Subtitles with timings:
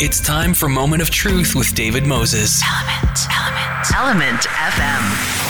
[0.00, 2.62] It's time for Moment of Truth with David Moses.
[2.62, 5.47] Element, Element, Element FM.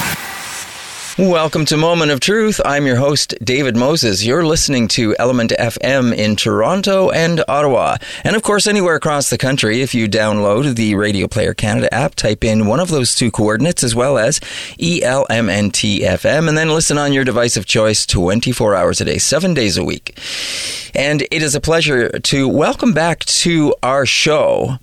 [1.19, 2.61] Welcome to Moment of Truth.
[2.65, 4.25] I'm your host, David Moses.
[4.25, 7.97] You're listening to Element FM in Toronto and Ottawa.
[8.23, 12.15] And of course, anywhere across the country, if you download the Radio Player Canada app,
[12.15, 14.39] type in one of those two coordinates as well as
[14.79, 19.77] ELMNTFM, and then listen on your device of choice 24 hours a day, seven days
[19.77, 20.17] a week.
[20.95, 24.79] And it is a pleasure to welcome back to our show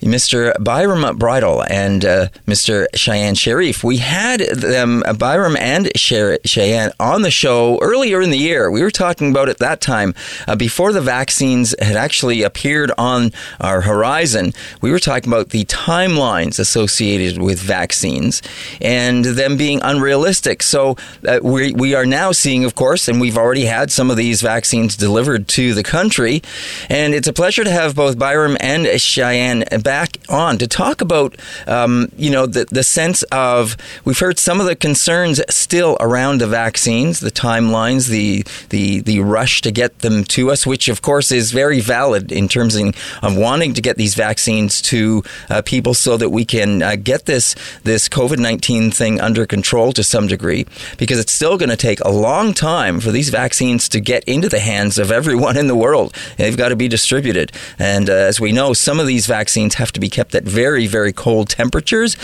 [0.00, 0.52] Mr.
[0.62, 2.86] Byram Bridle and uh, Mr.
[2.94, 3.82] Shayan Sharif.
[3.82, 8.70] We had them, uh, Byram and Shayan, on the show earlier in the year.
[8.70, 10.14] We were talking about it that time
[10.46, 14.52] uh, before the vaccines had actually appeared on our horizon.
[14.80, 18.42] We were talking about the timelines associated with vaccines
[18.80, 20.62] and them being unrealistic.
[20.62, 24.16] So uh, we, we are now seeing, of course, and we've already had some of
[24.16, 26.42] these vaccines delivered to the country.
[26.88, 31.30] And it's a pleasure to have both Byram and Shayan back on to talk about,
[31.66, 31.92] um,
[32.24, 36.50] you know, the, the sense of we've heard some of the concerns still around the
[36.64, 41.28] vaccines, the timelines, the the the rush to get them to us, which of course
[41.40, 46.18] is very valid in terms of wanting to get these vaccines to uh, people so
[46.18, 50.66] that we can uh, get this this COVID nineteen thing under control to some degree,
[50.98, 54.48] because it's still going to take a long time for these vaccines to get into
[54.48, 56.14] the hands of everyone in the world.
[56.36, 59.92] They've got to be distributed, and uh, as we know, some of these vaccines have
[59.92, 62.16] to be kept at very, very cold temperatures.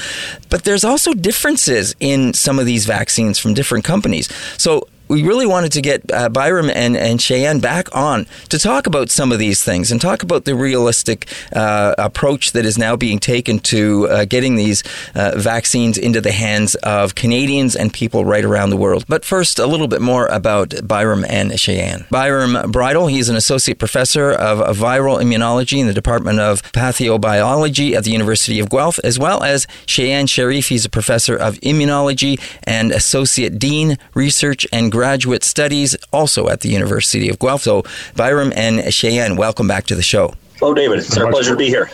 [0.51, 4.29] But there's also differences in some of these vaccines from different companies.
[4.59, 8.89] So we really wanted to get uh, Byram and, and Shayan back on to talk
[8.89, 12.97] about some of these things and talk about the realistic uh, approach that is now
[12.97, 14.83] being taken to uh, getting these
[15.15, 19.05] uh, vaccines into the hands of Canadians and people right around the world.
[19.07, 22.09] But first, a little bit more about Byram and Shayan.
[22.11, 28.03] Byram Bridle, he's an associate professor of viral immunology in the Department of Pathobiology at
[28.03, 32.91] the University of Guelph, as well as Shayan Sharif, he's a professor of immunology and
[32.91, 35.04] associate dean, research and graduate
[35.43, 37.63] studies, also at the University of Guelph.
[37.63, 37.83] So,
[38.17, 40.35] Byram and Shayan, welcome back to the show.
[40.59, 40.99] Hello, David.
[40.99, 41.91] It's our pleasure to be here.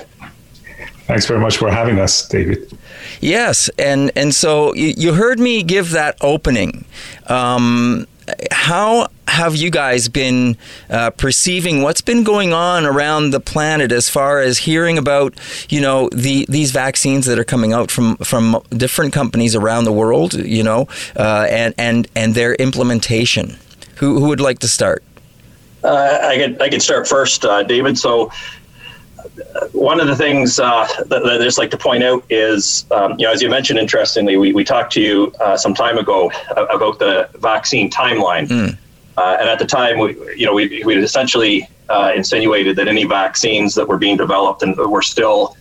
[1.06, 2.72] Thanks very much for having us, David.
[3.20, 6.84] Yes, and and so you, you heard me give that opening.
[7.26, 8.06] Um,
[8.50, 10.56] how have you guys been
[10.90, 15.80] uh, perceiving what's been going on around the planet as far as hearing about you
[15.80, 20.34] know the these vaccines that are coming out from from different companies around the world
[20.34, 23.56] you know uh, and and and their implementation?
[23.96, 25.04] Who who would like to start?
[25.82, 27.98] Uh, I could I could start first uh, David.
[27.98, 28.30] So
[29.72, 33.12] one of the things uh, that, that, I just like to point out is, um,
[33.18, 36.30] you know, as you mentioned, interestingly, we, we talked to you uh, some time ago
[36.56, 38.48] about the vaccine timeline.
[38.48, 38.78] Mm.
[39.16, 43.04] Uh, and at the time, we, you know, we, we essentially uh, insinuated that any
[43.04, 45.56] vaccines that were being developed and were still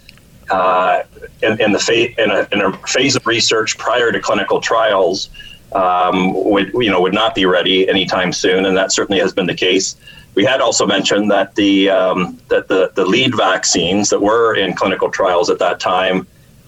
[0.49, 1.03] uh,
[1.41, 5.29] in, in, the fa- in, a, in, a, phase of research prior to clinical trials
[5.73, 8.65] um, would, you know, would not be ready anytime soon.
[8.65, 9.95] And that certainly has been the case.
[10.35, 14.73] We had also mentioned that the um, that the, the lead vaccines that were in
[14.73, 16.27] clinical trials at that time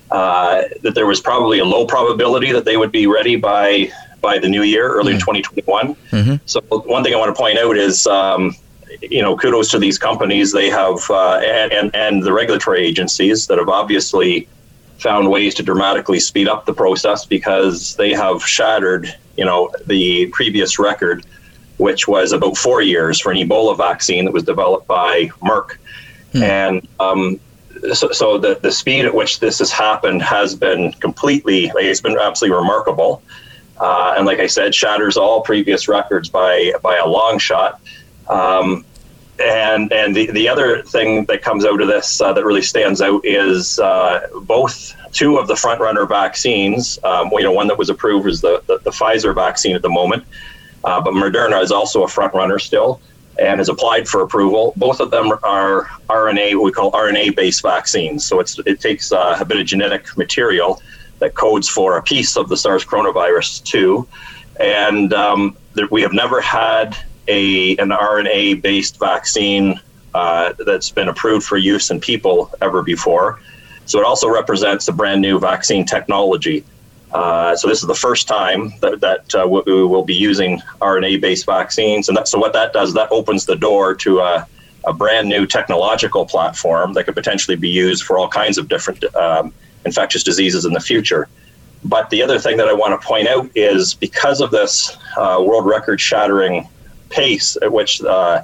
[0.09, 4.37] uh, that there was probably a low probability that they would be ready by by
[4.37, 5.19] the new year, early mm-hmm.
[5.19, 5.95] 2021.
[5.95, 6.35] Mm-hmm.
[6.45, 8.07] So one thing I want to point out is.
[8.07, 8.55] Um,
[9.01, 10.51] you know, kudos to these companies.
[10.51, 14.49] They have uh, and, and and the regulatory agencies that have obviously
[15.01, 20.27] found ways to dramatically speed up the process because they have shattered, you know, the
[20.27, 21.25] previous record
[21.81, 25.77] which was about four years for an Ebola vaccine that was developed by Merck.
[26.31, 26.43] Hmm.
[26.43, 27.39] And um,
[27.93, 31.99] so, so, the, the speed at which this has happened has been completely, like, it's
[31.99, 33.23] been absolutely remarkable.
[33.79, 37.81] Uh, and like I said, shatters all previous records by, by a long shot.
[38.29, 38.85] Um,
[39.41, 43.01] and and the, the other thing that comes out of this uh, that really stands
[43.01, 46.99] out is uh, both two of the front runner vaccines.
[47.03, 49.89] Um, you know, one that was approved is the, the, the Pfizer vaccine at the
[49.89, 50.23] moment,
[50.83, 53.01] uh, but Moderna is also a front runner still
[53.39, 54.73] and has applied for approval.
[54.77, 58.25] Both of them are RNA, what we call RNA based vaccines.
[58.25, 60.81] So it's it takes uh, a bit of genetic material
[61.19, 64.07] that codes for a piece of the SARS coronavirus 2.
[64.59, 65.55] And um,
[65.89, 66.97] we have never had
[67.31, 69.79] a, an RNA based vaccine
[70.13, 73.39] uh, that's been approved for use in people ever before.
[73.85, 76.65] So it also represents a brand new vaccine technology.
[77.13, 81.45] Uh, so this is the first time that, that uh, we will be using RNA-based
[81.45, 84.47] vaccines, and that, so what that does, that opens the door to a,
[84.85, 89.03] a, brand new technological platform that could potentially be used for all kinds of different
[89.15, 89.53] um,
[89.85, 91.27] infectious diseases in the future.
[91.83, 95.43] But the other thing that I want to point out is because of this uh,
[95.45, 96.69] world record-shattering
[97.11, 98.41] pace at which uh,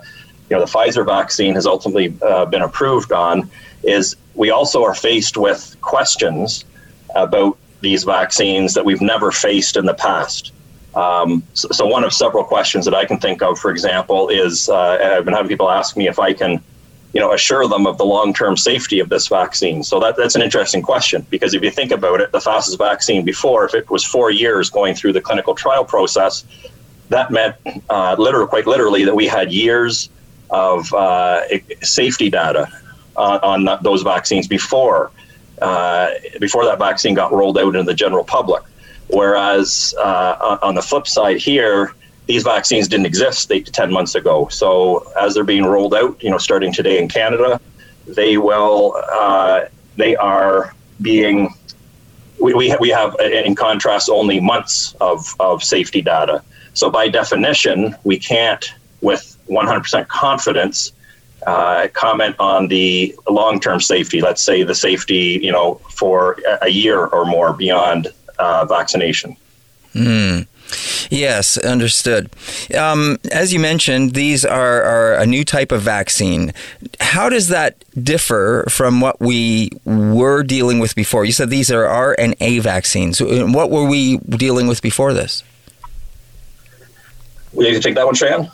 [0.49, 3.49] you know the Pfizer vaccine has ultimately uh, been approved on
[3.83, 6.65] is we also are faced with questions
[7.15, 10.51] about these vaccines that we've never faced in the past.
[10.95, 14.67] Um, so, so, one of several questions that I can think of, for example, is
[14.67, 16.63] uh, I've been having people ask me if I can,
[17.13, 19.83] you know, assure them of the long-term safety of this vaccine.
[19.83, 23.23] So that, that's an interesting question because if you think about it, the fastest vaccine
[23.23, 26.45] before, if it was four years going through the clinical trial process,
[27.09, 27.55] that meant
[27.89, 30.09] uh, literally, quite literally, that we had years
[30.49, 31.41] of uh,
[31.81, 32.67] safety data
[33.15, 35.11] on, on those vaccines before
[35.61, 36.09] uh,
[36.39, 38.63] before that vaccine got rolled out into the general public.
[39.09, 41.93] Whereas uh, on the flip side here,
[42.27, 44.47] these vaccines didn't exist eight to ten months ago.
[44.49, 47.59] So as they're being rolled out, you know, starting today in Canada,
[48.05, 49.65] they will uh,
[49.95, 51.53] they are being
[52.39, 56.43] we, we, we have in contrast only months of, of safety data.
[56.77, 58.63] So by definition, we can't
[59.01, 60.91] with 100% confidence
[61.47, 64.21] uh, comment on the long-term safety.
[64.21, 69.35] Let's say the safety, you know, for a year or more beyond uh, vaccination.
[69.95, 70.45] Mm.
[71.09, 72.29] Yes, understood.
[72.77, 76.53] Um, as you mentioned, these are, are, a new type of vaccine.
[76.99, 81.25] How does that differ from what we were dealing with before?
[81.25, 83.19] You said these are RNA vaccines.
[83.19, 85.43] What were we dealing with before this?
[87.53, 88.51] Will you like to take that one, Shan?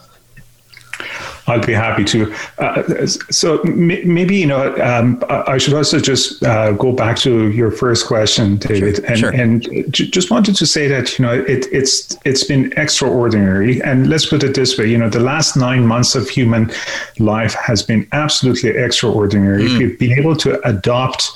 [1.48, 2.34] I'd be happy to.
[2.57, 7.50] Uh, so m- maybe you know um, I should also just uh, go back to
[7.51, 9.74] your first question, David, sure, and, sure.
[9.74, 14.10] and j- just wanted to say that you know it, it's it's been extraordinary, and
[14.10, 16.72] let's put it this way: you know, the last nine months of human
[17.19, 19.63] life has been absolutely extraordinary.
[19.63, 19.80] Mm.
[19.80, 21.30] We've been able to adopt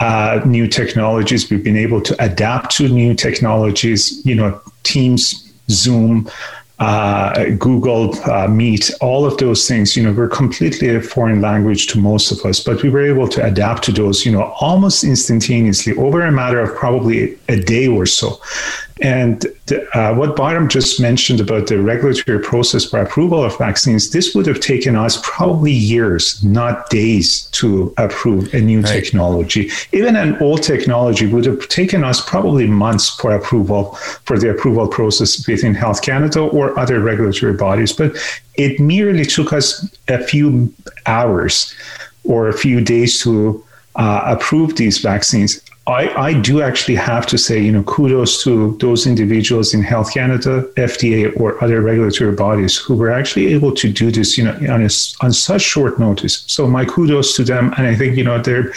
[0.00, 1.48] uh, new technologies.
[1.48, 4.24] We've been able to adapt to new technologies.
[4.26, 6.28] You know, Teams, Zoom
[6.78, 11.86] uh, Google uh, Meet, all of those things, you know, were completely a foreign language
[11.88, 15.04] to most of us, but we were able to adapt to those, you know, almost
[15.04, 18.40] instantaneously over a matter of probably a day or so.
[19.00, 19.44] And
[19.92, 24.46] uh, what Byram just mentioned about the regulatory process for approval of vaccines, this would
[24.46, 28.92] have taken us probably years, not days, to approve a new right.
[28.92, 29.70] technology.
[29.92, 33.94] Even an old technology would have taken us probably months for approval,
[34.26, 37.92] for the approval process within Health Canada or other regulatory bodies.
[37.92, 38.16] But
[38.54, 40.72] it merely took us a few
[41.06, 41.74] hours
[42.22, 43.64] or a few days to
[43.96, 45.60] uh, approve these vaccines.
[45.86, 50.14] I, I do actually have to say, you know, kudos to those individuals in Health
[50.14, 54.54] Canada, FDA, or other regulatory bodies who were actually able to do this, you know,
[54.72, 54.88] on, a,
[55.20, 56.44] on such short notice.
[56.46, 58.72] So my kudos to them, and I think you know their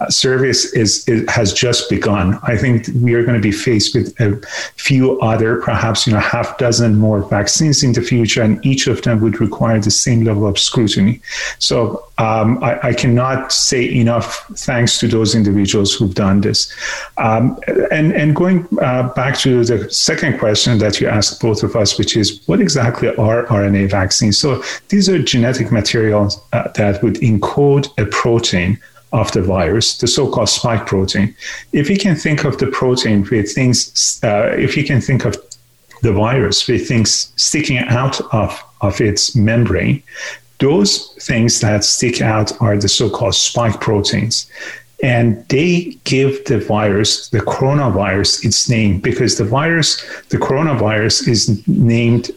[0.00, 2.38] uh, service is, is has just begun.
[2.42, 4.36] I think we are going to be faced with a
[4.76, 9.00] few other, perhaps you know, half dozen more vaccines in the future, and each of
[9.00, 11.22] them would require the same level of scrutiny.
[11.58, 16.70] So um, I, I, cannot say enough thanks to those individuals who've done this.
[17.16, 17.58] Um,
[17.90, 21.98] and, and going uh, back to the second question that you asked both of us,
[21.98, 24.38] which is what exactly are RNA vaccines?
[24.38, 28.78] So these are genetic materials uh, that would encode a protein
[29.14, 31.34] of the virus, the so-called spike protein.
[31.72, 35.36] If you can think of the protein with things, uh, if you can think of
[36.02, 40.02] the virus with things sticking out of, of its membrane,
[40.60, 44.50] those things that stick out are the so called spike proteins.
[45.02, 49.98] And they give the virus, the coronavirus, its name because the virus,
[50.28, 52.30] the coronavirus, is named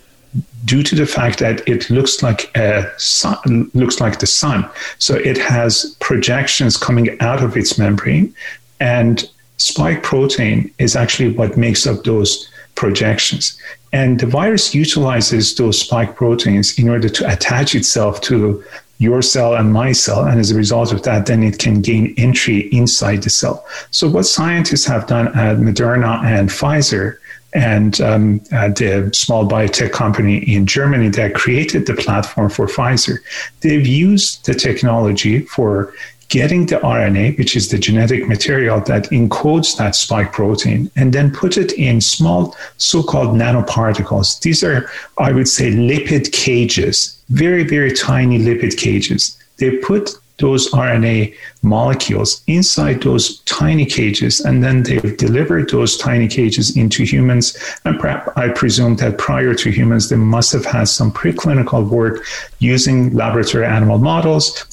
[0.65, 4.69] due to the fact that it looks like a sun, looks like the sun.
[4.97, 8.33] So it has projections coming out of its membrane,
[8.79, 13.57] and spike protein is actually what makes up those projections.
[13.91, 18.63] And the virus utilizes those spike proteins in order to attach itself to
[18.97, 20.25] your cell and my cell.
[20.25, 23.65] And as a result of that, then it can gain entry inside the cell.
[23.91, 27.17] So, what scientists have done at Moderna and Pfizer
[27.53, 33.19] and um, the small biotech company in Germany that created the platform for Pfizer,
[33.61, 35.93] they've used the technology for
[36.33, 41.31] getting the RNA, which is the genetic material that encodes that spike protein, and then
[41.31, 44.41] put it in small so called nanoparticles.
[44.41, 49.37] These are, I would say, lipid cages, very, very tiny lipid cages.
[49.57, 50.09] They put
[50.39, 57.03] those RNA molecules inside those tiny cages, and then they've delivered those tiny cages into
[57.03, 57.55] humans.
[57.85, 62.25] And perhaps I presume that prior to humans, they must have had some preclinical work
[62.57, 64.65] using laboratory animal models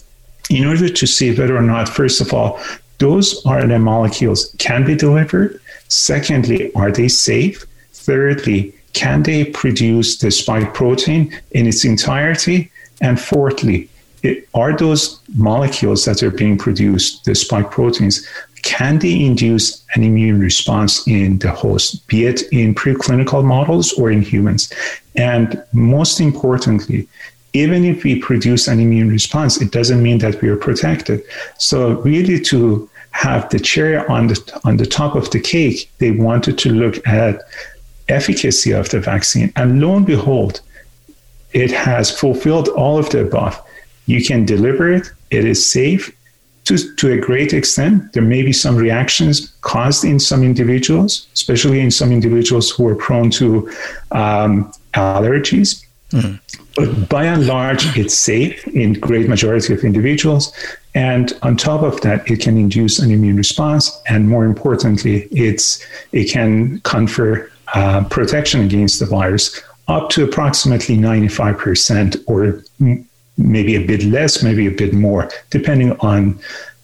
[0.50, 2.60] in order to see whether or not, first of all,
[2.98, 5.58] those RNA molecules can be delivered.
[5.88, 7.64] Secondly, are they safe?
[7.92, 12.70] Thirdly, can they produce the spike protein in its entirety?
[13.00, 13.88] And fourthly,
[14.22, 18.26] it, are those molecules that are being produced, the spike proteins,
[18.62, 24.10] can they induce an immune response in the host, be it in preclinical models or
[24.10, 24.70] in humans?
[25.16, 27.08] And most importantly,
[27.52, 31.22] even if we produce an immune response, it doesn't mean that we are protected.
[31.58, 36.10] So, really, to have the cherry on the on the top of the cake, they
[36.12, 37.42] wanted to look at
[38.08, 40.60] efficacy of the vaccine, and lo and behold,
[41.52, 43.60] it has fulfilled all of the above.
[44.06, 46.14] You can deliver it; it is safe
[46.64, 48.12] to to a great extent.
[48.12, 52.94] There may be some reactions caused in some individuals, especially in some individuals who are
[52.94, 53.68] prone to
[54.12, 55.84] um, allergies.
[56.76, 60.52] But by and large, it's safe in great majority of individuals.
[60.94, 64.00] And on top of that, it can induce an immune response.
[64.08, 70.96] And more importantly, it's it can confer uh, protection against the virus up to approximately
[70.96, 76.38] 95% or m- maybe a bit less, maybe a bit more, depending on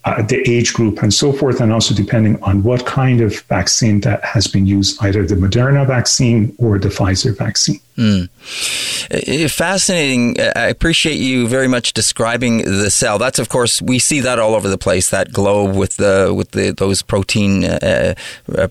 [0.07, 4.01] uh, the age group and so forth, and also depending on what kind of vaccine
[4.03, 7.81] that has been used, either the Moderna vaccine or the Pfizer vaccine.
[7.97, 8.29] Mm.
[9.51, 10.39] Fascinating.
[10.41, 13.19] I appreciate you very much describing the cell.
[13.19, 15.11] That's, of course, we see that all over the place.
[15.11, 18.15] That globe with the with the those protein uh,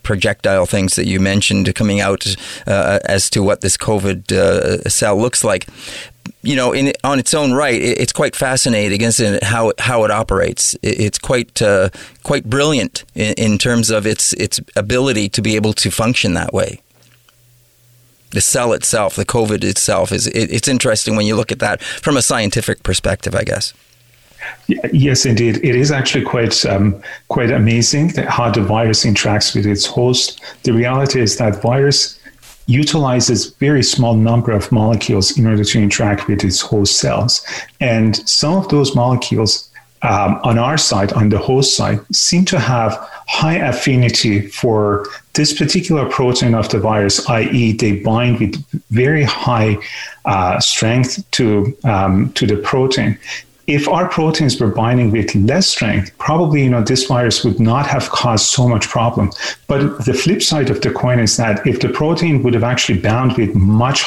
[0.04, 2.26] projectile things that you mentioned coming out
[2.66, 5.66] uh, as to what this COVID cell looks like
[6.42, 9.44] you know, in on its own right, it's quite fascinating, isn't it?
[9.44, 10.76] How how it operates.
[10.82, 11.90] It's quite uh,
[12.24, 16.54] quite brilliant in, in, terms of its its ability to be able to function that
[16.54, 16.82] way.
[18.32, 21.82] The cell itself, the COVID itself, is it, it's interesting when you look at that
[21.82, 23.74] from a scientific perspective, I guess.
[24.92, 29.86] Yes, indeed, it is actually quite um, quite amazing how the virus interacts with its
[29.86, 30.42] host.
[30.64, 32.20] The reality is that virus
[32.68, 37.46] utilizes very small number of molecules in order to interact with its host cells.
[37.80, 39.70] And some of those molecules
[40.02, 42.94] um, on our side, on the host side, seem to have
[43.28, 49.78] high affinity for this particular protein of the virus, i.e., they bind with very high
[50.26, 53.18] uh, strength to um, to the protein
[53.68, 57.88] if our proteins were binding with less strength, probably you know this virus would not
[57.88, 59.32] have caused so much problem.
[59.68, 63.00] But the flip side of the coin is that if the protein would have actually
[63.00, 64.06] bound with much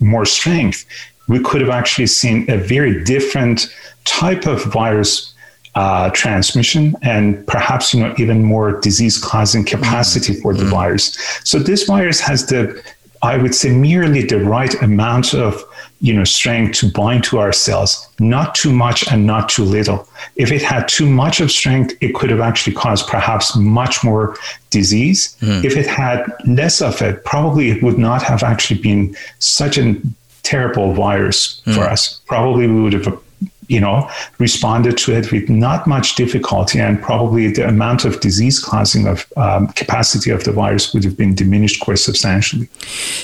[0.00, 0.84] more strength,
[1.28, 3.72] we could have actually seen a very different
[4.04, 5.32] type of virus
[5.74, 10.42] uh, transmission and perhaps you know even more disease causing capacity mm-hmm.
[10.42, 10.70] for the mm-hmm.
[10.70, 11.16] virus.
[11.44, 12.82] So this virus has the
[13.22, 15.64] I would say merely the right amount of
[16.00, 20.08] you know strength to bind to our cells not too much and not too little
[20.36, 24.36] if it had too much of strength it could have actually caused perhaps much more
[24.70, 25.64] disease mm.
[25.64, 29.96] if it had less of it probably it would not have actually been such a
[30.42, 31.74] terrible virus mm.
[31.74, 33.20] for us probably we would have
[33.68, 38.58] you know, responded to it with not much difficulty, and probably the amount of disease
[38.58, 42.68] causing of um, capacity of the virus would have been diminished quite substantially.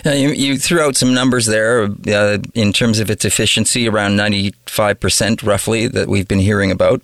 [0.05, 4.13] Uh, you, you, threw out some numbers there uh, in terms of its efficiency, around
[4.13, 7.03] 95% roughly, that we've been hearing about.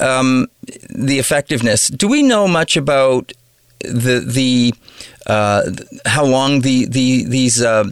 [0.00, 0.48] Um,
[0.90, 1.88] the effectiveness.
[1.88, 3.32] Do we know much about
[3.80, 4.74] the the
[5.26, 5.70] uh,
[6.06, 7.84] how long the the these uh,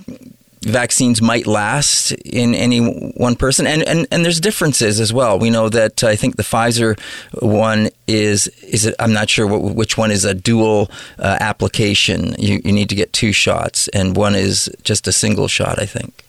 [0.63, 3.67] vaccines might last in any one person.
[3.67, 5.39] And, and and there's differences as well.
[5.39, 6.99] We know that I think the Pfizer
[7.41, 12.35] one is is it, I'm not sure what, which one is a dual uh, application.
[12.39, 15.87] You, you need to get two shots and one is just a single shot I
[15.87, 16.25] think.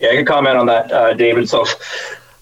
[0.00, 1.48] Yeah I can comment on that uh, David.
[1.48, 1.64] So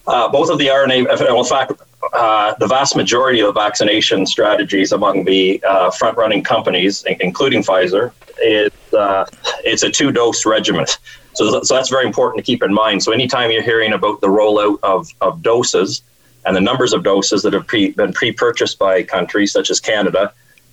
[0.07, 1.73] uh, both of the RNA well, in fact
[2.13, 7.63] uh, the vast majority of the vaccination strategies among the uh, front running companies including
[7.63, 8.13] Pfizer
[8.43, 9.25] is uh,
[9.65, 10.87] it's a two dose regimen
[11.35, 13.03] so, so that's very important to keep in mind.
[13.03, 16.03] So anytime you're hearing about the rollout of, of doses
[16.47, 20.33] and the numbers of doses that have pre, been pre-purchased by countries such as Canada,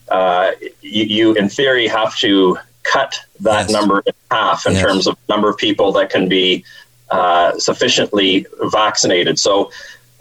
[0.09, 0.51] uh,
[0.81, 3.71] you, you, in theory have to cut that yes.
[3.71, 4.81] number in half in yes.
[4.81, 6.63] terms of number of people that can be
[7.09, 9.39] uh, sufficiently vaccinated.
[9.39, 9.71] So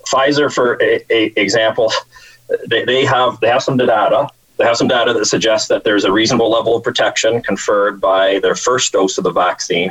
[0.07, 1.93] Pfizer, for a, a example,
[2.67, 4.29] they, they have they have some data
[4.61, 8.41] they have some data that suggests that there's a reasonable level of protection conferred by
[8.41, 9.91] their first dose of the vaccine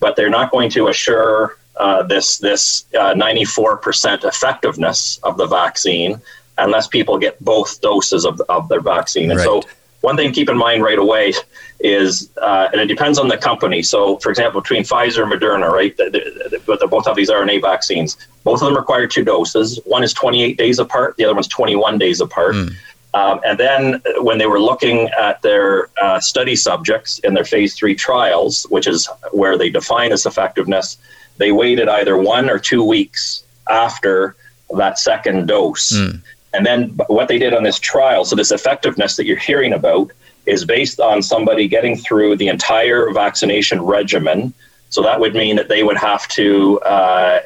[0.00, 6.20] but they're not going to assure uh, this this uh, 94% effectiveness of the vaccine
[6.58, 9.30] unless people get both doses of, of their vaccine.
[9.30, 9.44] And right.
[9.44, 9.62] so,
[10.00, 11.32] one thing to keep in mind right away
[11.80, 13.82] is, uh, and it depends on the company.
[13.82, 18.16] So, for example, between Pfizer and Moderna, right, they, they both have these RNA vaccines.
[18.44, 19.80] Both of them require two doses.
[19.84, 21.16] One is 28 days apart.
[21.16, 22.54] The other one's 21 days apart.
[22.54, 22.74] Mm.
[23.14, 27.74] Um, and then when they were looking at their uh, study subjects in their phase
[27.74, 30.98] three trials, which is where they define this effectiveness,
[31.38, 34.36] they waited either one or two weeks after
[34.76, 35.92] that second dose.
[35.92, 36.20] Mm.
[36.52, 40.10] And then what they did on this trial, so this effectiveness that you're hearing about,
[40.46, 44.52] is based on somebody getting through the entire vaccination regimen.
[44.90, 47.40] So that would mean that they would have to, uh,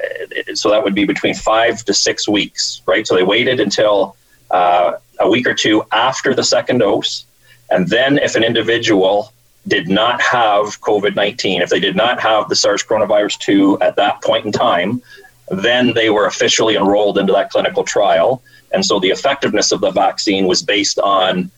[0.55, 3.07] so that would be between five to six weeks, right?
[3.07, 4.17] So they waited until
[4.53, 7.25] uh, a week or two after the second dose.
[7.71, 9.33] And then if an individual
[9.67, 13.97] did not have COVID 19, if they did not have the SARS coronavirus 2 at
[13.97, 15.03] that point in time,
[15.51, 18.43] then they were officially enrolled into that clinical trial.
[18.73, 21.51] And so the effectiveness of the vaccine was based on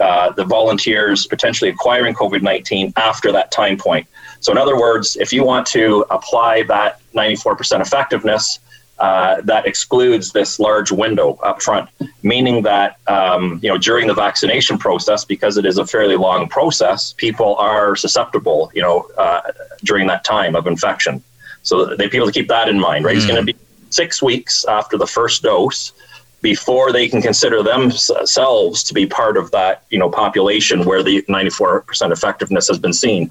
[0.00, 4.06] uh, the volunteers potentially acquiring COVID 19 after that time point.
[4.40, 8.60] So, in other words, if you want to apply that 94% effectiveness,
[8.98, 11.88] uh, that excludes this large window up front,
[12.22, 16.48] meaning that um, you know during the vaccination process, because it is a fairly long
[16.48, 19.40] process, people are susceptible, you know, uh,
[19.84, 21.22] during that time of infection.
[21.62, 23.14] So they people to keep that in mind, right?
[23.14, 23.18] Mm.
[23.18, 23.58] It's going to be
[23.90, 25.92] six weeks after the first dose
[26.40, 31.22] before they can consider themselves to be part of that you know population where the
[31.22, 33.30] 94% effectiveness has been seen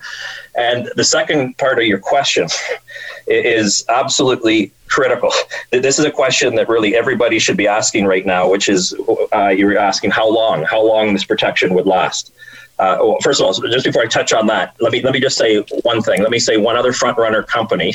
[0.56, 2.48] and the second part of your question
[3.28, 5.32] is absolutely critical
[5.72, 8.96] this is a question that really everybody should be asking right now which is
[9.34, 12.34] uh, you're asking how long how long this protection would last
[12.80, 15.20] uh, well, first of all, just before I touch on that, let me let me
[15.20, 16.22] just say one thing.
[16.22, 17.92] Let me say one other front runner company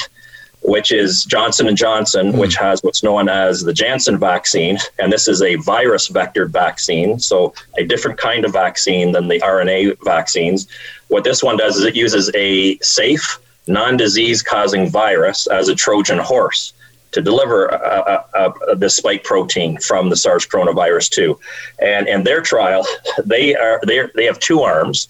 [0.63, 2.39] which is Johnson and Johnson, mm.
[2.39, 7.19] which has what's known as the Janssen vaccine, and this is a virus vector vaccine,
[7.19, 10.69] so a different kind of vaccine than the RNA vaccines.
[11.09, 16.19] What this one does is it uses a safe, non-disease causing virus as a Trojan
[16.19, 16.73] horse
[17.13, 21.39] to deliver a, a, a, the spike protein from the SARS coronavirus 2.
[21.81, 22.87] And in their trial,
[23.25, 25.09] they are they they have two arms.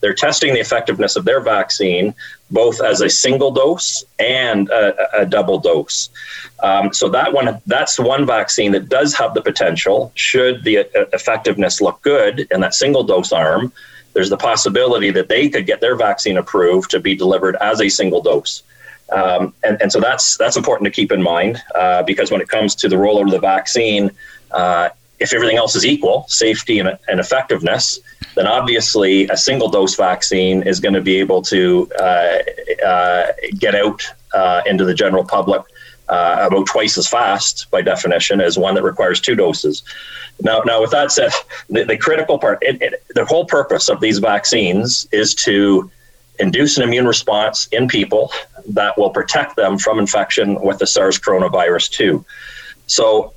[0.00, 2.14] They're testing the effectiveness of their vaccine
[2.50, 6.10] both as a single dose and a, a double dose.
[6.62, 10.84] Um, so that one, that's one vaccine that does have the potential, should the uh,
[11.12, 13.72] effectiveness look good in that single dose arm,
[14.14, 17.88] there's the possibility that they could get their vaccine approved to be delivered as a
[17.88, 18.62] single dose.
[19.10, 22.48] Um, and, and so that's that's important to keep in mind uh, because when it
[22.48, 24.10] comes to the rollout of the vaccine,
[24.52, 28.00] uh, if everything else is equal, safety and, and effectiveness,
[28.34, 32.38] then obviously a single dose vaccine is going to be able to uh,
[32.84, 33.26] uh,
[33.58, 34.02] get out
[34.34, 35.62] uh, into the general public
[36.12, 39.82] uh, about twice as fast by definition as one that requires two doses.
[40.42, 41.30] Now, now with that said,
[41.70, 45.90] the, the critical part, it, it, the whole purpose of these vaccines is to
[46.38, 48.30] induce an immune response in people
[48.68, 52.24] that will protect them from infection with the SARS coronavirus 2.
[52.88, 53.32] So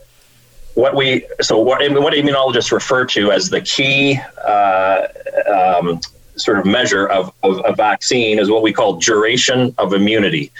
[0.73, 5.07] what we so what, what immunologists refer to as the key uh,
[5.49, 6.01] um,
[6.35, 10.51] sort of measure of, of a vaccine is what we call duration of immunity,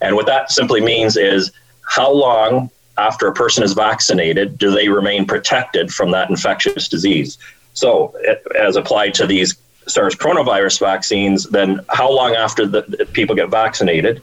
[0.00, 1.50] and what that simply means is
[1.86, 7.38] how long after a person is vaccinated do they remain protected from that infectious disease.
[7.72, 8.14] So,
[8.56, 14.22] as applied to these SARS coronavirus vaccines, then how long after the, people get vaccinated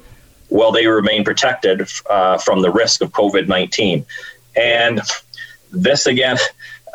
[0.50, 4.06] will they remain protected uh, from the risk of COVID 19?
[4.56, 5.02] And
[5.72, 6.38] this again,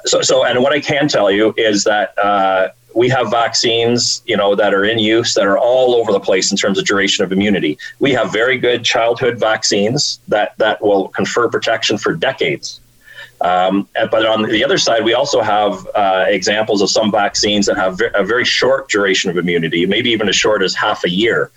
[0.04, 4.36] so, so, and what I can tell you is that uh, we have vaccines, you
[4.36, 7.22] know, that are in use that are all over the place in terms of duration
[7.24, 7.76] of immunity.
[7.98, 12.80] We have very good childhood vaccines that that will confer protection for decades.
[13.42, 17.76] Um, but on the other side, we also have uh, examples of some vaccines that
[17.76, 21.50] have a very short duration of immunity, maybe even as short as half a year.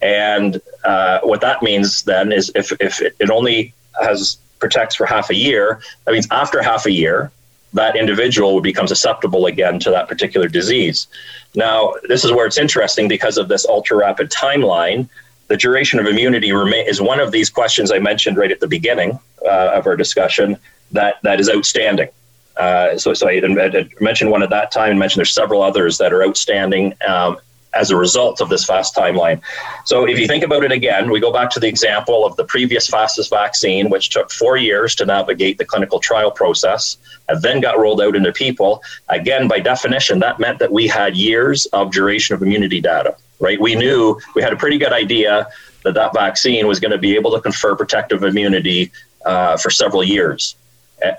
[0.00, 5.28] And uh, what that means then is if, if it only has protects for half
[5.28, 7.30] a year, that means after half a year,
[7.74, 11.06] that individual would become susceptible again to that particular disease.
[11.54, 15.08] Now, this is where it's interesting because of this ultra rapid timeline.
[15.48, 19.18] The duration of immunity is one of these questions I mentioned right at the beginning
[19.44, 20.56] uh, of our discussion
[20.92, 22.08] that, that is outstanding.
[22.56, 25.98] Uh, so, so I, I, mentioned one at that time and mentioned there's several others
[25.98, 27.38] that are outstanding um,
[27.74, 29.40] as a result of this fast timeline.
[29.84, 32.44] So, if you think about it again, we go back to the example of the
[32.44, 36.96] previous fastest vaccine, which took four years to navigate the clinical trial process
[37.28, 38.82] and then got rolled out into people.
[39.08, 43.60] Again, by definition, that meant that we had years of duration of immunity data, right?
[43.60, 45.48] We knew we had a pretty good idea
[45.84, 48.90] that that vaccine was going to be able to confer protective immunity
[49.24, 50.56] uh, for several years.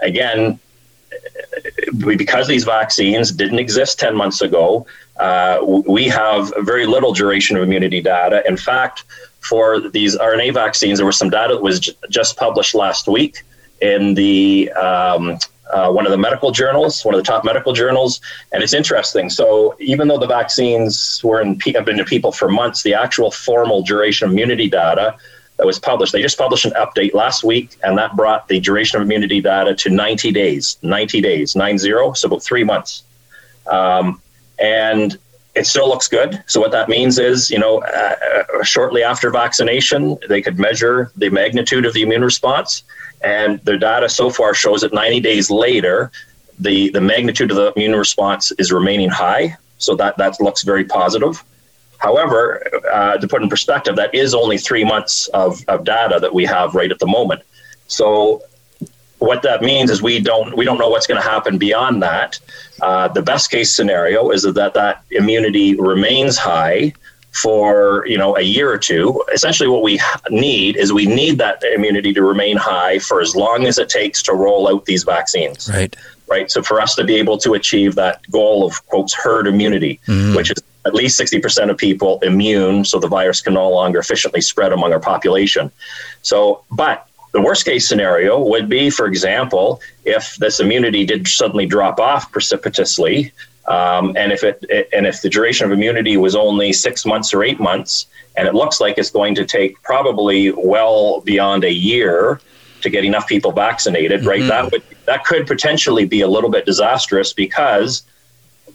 [0.02, 0.60] again,
[2.18, 4.86] because these vaccines didn't exist 10 months ago,
[5.20, 8.44] uh, we have very little duration of immunity data.
[8.48, 9.04] In fact,
[9.40, 13.44] for these RNA vaccines, there was some data that was j- just published last week
[13.82, 15.38] in the um,
[15.72, 19.30] uh, one of the medical journals, one of the top medical journals, and it's interesting.
[19.30, 23.32] So even though the vaccines were in have been in people for months, the actual
[23.32, 25.16] formal duration of immunity data
[25.60, 28.96] that was published, they just published an update last week, and that brought the duration
[28.96, 30.78] of immunity data to 90 days.
[30.84, 33.04] 90 days, nine zero, so about three months.
[33.70, 34.22] Um,
[34.58, 35.18] and
[35.56, 36.42] it still looks good.
[36.48, 41.30] So what that means is, you know, uh, shortly after vaccination, they could measure the
[41.30, 42.84] magnitude of the immune response,
[43.22, 46.10] and their data so far shows that 90 days later,
[46.58, 49.58] the the magnitude of the immune response is remaining high.
[49.78, 51.44] So that that looks very positive.
[52.00, 56.34] However, uh, to put in perspective, that is only three months of, of data that
[56.34, 57.42] we have right at the moment.
[57.88, 58.42] So
[59.20, 62.40] what that means is we don't we don't know what's going to happen beyond that.
[62.82, 66.94] Uh, the best case scenario is that that immunity remains high
[67.32, 69.22] for you know a year or two.
[69.34, 73.66] Essentially, what we need is we need that immunity to remain high for as long
[73.66, 75.70] as it takes to roll out these vaccines.
[75.70, 75.96] Right.
[76.28, 76.50] Right.
[76.52, 80.36] So for us to be able to achieve that goal of quotes herd immunity, mm-hmm.
[80.36, 84.42] which is at least 60% of people immune so the virus can no longer efficiently
[84.42, 85.72] spread among our population.
[86.22, 91.66] So, but the worst case scenario would be, for example, if this immunity did suddenly
[91.66, 93.32] drop off precipitously,
[93.68, 97.34] um, and if it, it, and if the duration of immunity was only six months
[97.34, 101.72] or eight months, and it looks like it's going to take probably well beyond a
[101.72, 102.42] year
[102.82, 104.30] to get enough people vaccinated, mm-hmm.
[104.30, 104.44] right?
[104.48, 108.04] That would that could potentially be a little bit disastrous because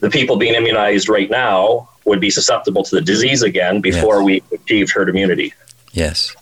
[0.00, 4.24] the people being immunized right now would be susceptible to the disease again before yes.
[4.24, 5.54] we achieved herd immunity.
[5.92, 6.34] Yes.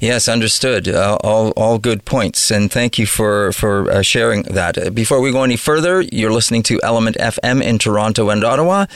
[0.00, 0.88] Yes, understood.
[0.88, 4.78] Uh, all, all good points, and thank you for for uh, sharing that.
[4.78, 8.86] Uh, before we go any further, you're listening to Element FM in Toronto and Ottawa.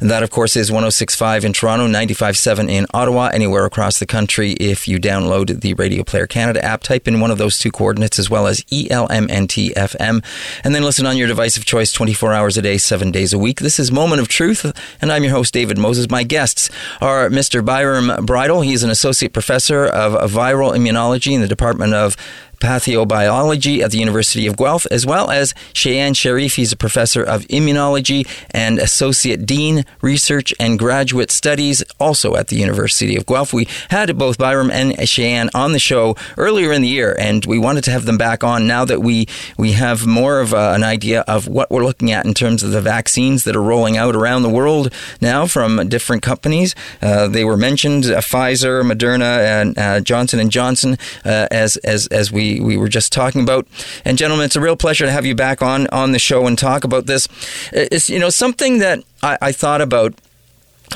[0.00, 4.52] And that, of course, is 106.5 in Toronto, 95.7 in Ottawa, anywhere across the country.
[4.52, 8.18] If you download the Radio Player Canada app, type in one of those two coordinates
[8.18, 10.24] as well as ELMNT FM,
[10.64, 13.38] and then listen on your device of choice 24 hours a day, seven days a
[13.38, 13.60] week.
[13.60, 16.10] This is Moment of Truth, and I'm your host, David Moses.
[16.10, 17.64] My guests are Mr.
[17.64, 18.62] Byram Bridle.
[18.62, 22.16] He's an associate professor of viral immunology in the Department of
[22.60, 26.56] pathobiology at the University of Guelph, as well as Shayan Sharif.
[26.56, 32.56] He's a professor of immunology and associate dean, research and graduate studies, also at the
[32.56, 33.52] University of Guelph.
[33.52, 37.58] We had both Byram and Shayan on the show earlier in the year, and we
[37.58, 40.74] wanted to have them back on now that we we have more of a, uh,
[40.74, 43.96] an idea of what we're looking at in terms of the vaccines that are rolling
[43.96, 46.74] out around the world now from different companies.
[47.00, 52.06] Uh, they were mentioned: uh, Pfizer, Moderna, and uh, Johnson and Johnson, uh, as as
[52.08, 53.68] as we we, were just talking about.
[54.04, 56.58] And gentlemen, it's a real pleasure to have you back on on the show and
[56.58, 57.28] talk about this.
[57.72, 60.14] It's you know something that I, I thought about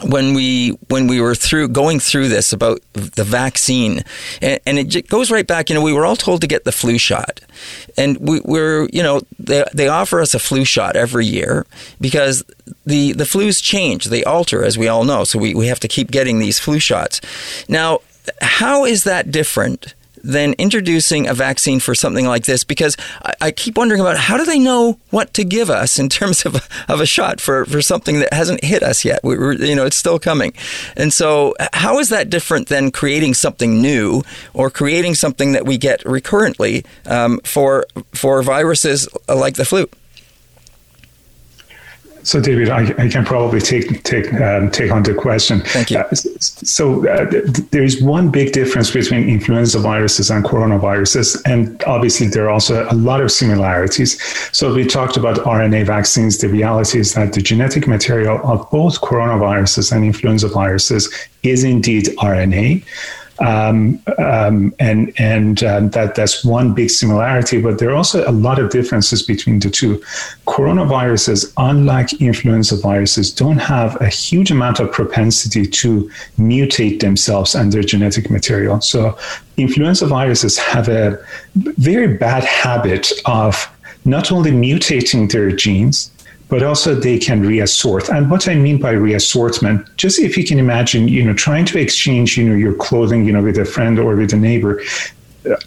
[0.03, 4.03] when we when we were through going through this about the vaccine
[4.43, 6.73] and, and, it goes right back you know we were all told to get the
[6.73, 7.41] flu shot
[7.97, 11.65] and we, we're you know they, they offer us a flu shot every year
[12.01, 12.43] because
[12.85, 15.89] the the flus change they alter as we all know so we, we have to
[15.89, 17.21] keep getting these flu shots
[17.69, 18.01] now
[18.41, 22.65] how is that different than introducing a vaccine for something like this?
[22.65, 26.09] Because I, I, keep wondering about how do they know what to give us in
[26.09, 26.57] terms of,
[26.89, 29.21] of a shot for, for something that hasn't hit us yet?
[29.23, 30.55] We, are you know, it's still coming.
[30.97, 34.23] And so, how is that different than creating something new
[34.55, 39.89] or creating something that we get recurrently um, for for viruses like the flu?
[42.25, 45.61] So, David, I, I, can probably take take um, take on the question.
[45.61, 45.99] Thank you.
[45.99, 47.31] Uh, so, uh,
[47.71, 52.89] there is one big difference between influenza viruses and coronaviruses, and obviously there are also
[52.91, 54.21] a lot of similarities.
[54.57, 56.39] So, we talked about RNA vaccines.
[56.39, 62.07] The reality is that the genetic material of both coronaviruses and influenza viruses is indeed
[62.19, 62.83] RNA.
[63.41, 68.31] Um, um, and and uh, that that's one big similarity, but there are also a
[68.31, 69.99] lot of differences between the two.
[70.47, 77.73] Coronaviruses, unlike influenza viruses, don't have a huge amount of propensity to mutate themselves and
[77.73, 78.81] their genetic material.
[78.81, 79.19] So,
[79.57, 81.19] influenza viruses have a
[81.57, 83.69] very bad habit of
[84.05, 86.11] not only mutating their genes,
[86.49, 88.09] but also they can reassort.
[88.09, 91.79] And what I mean by reassortment, just if you can imagine, you know, trying to
[91.79, 94.83] exchange, you know, your clothing, you know, with a friend or with a neighbor,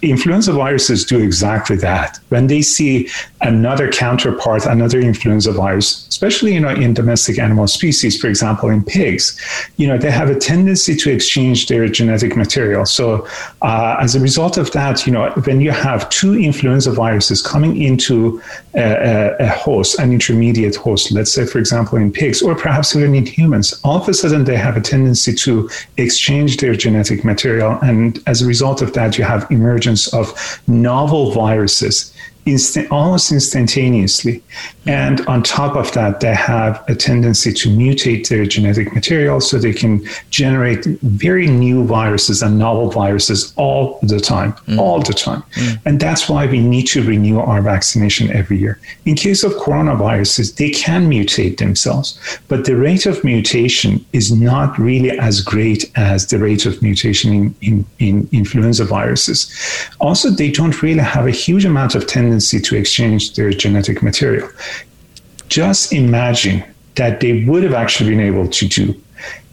[0.02, 2.18] influenza viruses do exactly that.
[2.30, 3.08] When they see
[3.40, 8.82] another counterpart, another influenza virus, especially you know in domestic animal species, for example in
[8.82, 9.38] pigs,
[9.76, 12.84] you know they have a tendency to exchange their genetic material.
[12.86, 13.26] So
[13.62, 17.80] uh, as a result of that, you know when you have two influenza viruses coming
[17.80, 18.42] into
[18.74, 23.14] a, a, host, an intermediate host, let's say for example in pigs or perhaps even
[23.14, 27.78] in humans, all of a sudden they have a tendency to exchange their genetic material,
[27.82, 32.12] and as a result of that, you have emergence of novel viruses
[32.48, 34.42] instant, almost instantaneously.
[34.86, 39.58] And on top of that, they have a tendency to mutate their genetic material so
[39.58, 44.78] they can generate very new viruses and novel viruses all the time, mm.
[44.78, 45.42] all the time.
[45.54, 45.80] Mm.
[45.84, 48.80] And that's why we need to renew our vaccination every year.
[49.04, 54.78] In case of coronaviruses, they can mutate themselves, but the rate of mutation is not
[54.78, 59.38] really as great as the rate of mutation in, in, in influenza viruses.
[60.00, 64.48] Also, they don't really have a huge amount of tendency to exchange their genetic material.
[65.48, 66.64] Just imagine
[66.96, 69.00] that they would have actually been able to do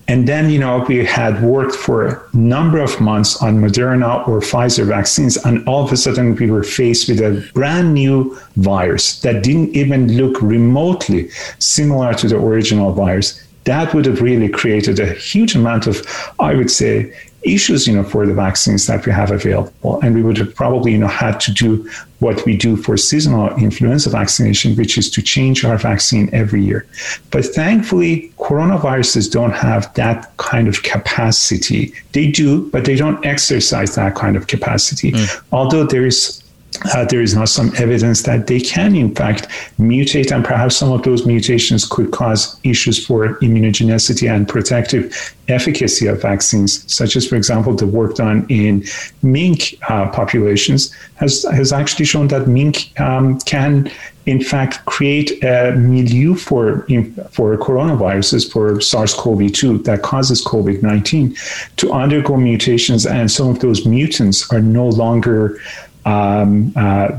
[0.07, 4.39] and then, you know, we had worked for a number of months on Moderna or
[4.39, 9.19] Pfizer vaccines, and all of a sudden we were faced with a brand new virus
[9.21, 13.41] that didn't even look remotely similar to the original virus.
[13.63, 16.05] That would have really created a huge amount of,
[16.39, 17.11] I would say,
[17.45, 19.99] issues, you know, for the vaccines that we have available.
[20.01, 23.49] And we would have probably, you know, had to do what we do for seasonal
[23.55, 26.85] influenza vaccination, which is to change our vaccine every year.
[27.31, 31.93] But thankfully, coronaviruses don't have that kind of capacity.
[32.13, 35.11] They do, but they don't exercise that kind of capacity.
[35.11, 35.41] Mm.
[35.51, 36.44] Although there is
[36.93, 39.47] uh, there is now some evidence that they can, in fact,
[39.79, 46.07] mutate, and perhaps some of those mutations could cause issues for immunogenicity and protective efficacy
[46.07, 48.83] of vaccines, such as, for example, the work done in
[49.21, 53.91] mink uh, populations has, has actually shown that mink um, can,
[54.25, 56.81] in fact, create a milieu for,
[57.29, 61.35] for coronaviruses, for SARS CoV 2 that causes COVID 19
[61.77, 65.59] to undergo mutations, and some of those mutants are no longer
[66.05, 67.11] um, uh,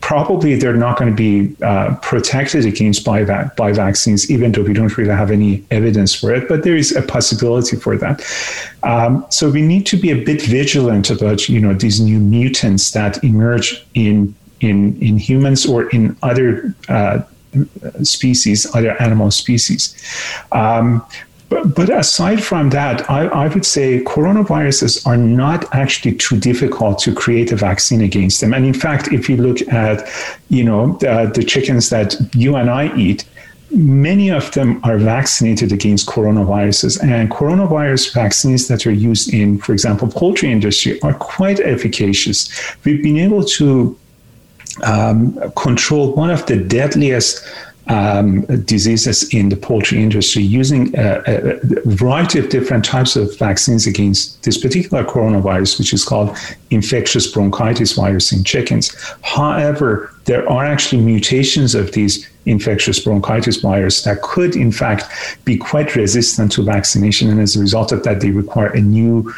[0.00, 4.62] probably they're not going to be uh, protected against by, va- by vaccines, even though
[4.62, 6.48] we don't really have any evidence for it.
[6.48, 8.24] But there is a possibility for that.
[8.82, 12.90] Um, so we need to be a bit vigilant about you know these new mutants
[12.92, 17.20] that emerge in in in humans or in other uh,
[18.02, 19.94] species, other animal species.
[20.52, 21.06] Um,
[21.52, 26.98] but, but aside from that, I, I, would say coronaviruses are not actually too difficult
[27.00, 28.54] to create a vaccine against them.
[28.54, 30.08] And in fact, if you look at,
[30.48, 33.26] you know, the, the chickens that you and I eat,
[33.70, 39.72] many of them are vaccinated against coronaviruses and coronavirus vaccines that are used in for
[39.72, 42.50] example poultry industry are quite efficacious
[42.84, 43.98] we've been able to
[44.82, 47.42] um, control one of the deadliest
[47.88, 53.86] um, diseases in the poultry industry using a, a, variety of different types of vaccines
[53.86, 56.36] against this particular coronavirus, which is called
[56.72, 58.94] infectious bronchitis virus in chickens.
[59.22, 65.04] However, there are actually mutations of these infectious bronchitis virus that could, in fact,
[65.44, 67.30] be quite resistant to vaccination.
[67.30, 69.32] And as a result of that, they require a new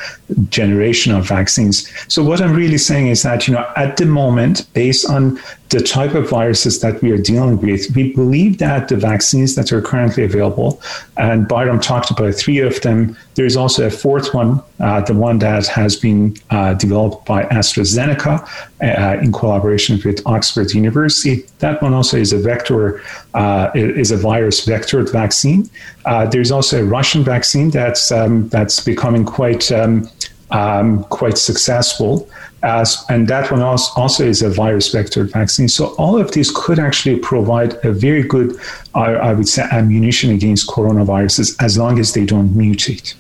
[0.49, 1.91] generation of vaccines.
[2.09, 5.81] So, what I'm really saying is that, you know, at the moment, based on the
[5.81, 9.83] type of viruses that we are dealing with, we believe that the vaccines that are
[9.83, 10.81] currently available,
[11.17, 15.41] and Byram talked about three of them, there's also a fourth one, uh, the one
[15.41, 18.47] that has been uh, developed by AstraZeneca
[18.83, 21.45] uh, in collaboration with Oxford University.
[21.59, 23.03] That one also is a vector,
[23.35, 25.69] uh, is a virus vectored vaccine.
[26.05, 30.09] Uh, there's also a Russian vaccine that's um, that's becoming quite um,
[30.51, 32.29] um, quite successful.
[32.63, 35.69] As, and that one also, also is a virus vector vaccine.
[35.69, 38.59] So all of these could actually provide a very good,
[38.95, 43.15] I, I would say, ammunition against coronaviruses as long as they don't mutate.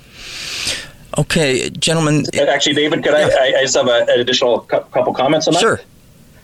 [1.16, 2.24] Okay, gentlemen.
[2.48, 3.28] Actually, David, could yeah.
[3.40, 5.60] I, I just have a, an additional couple comments on that?
[5.60, 5.80] Sure.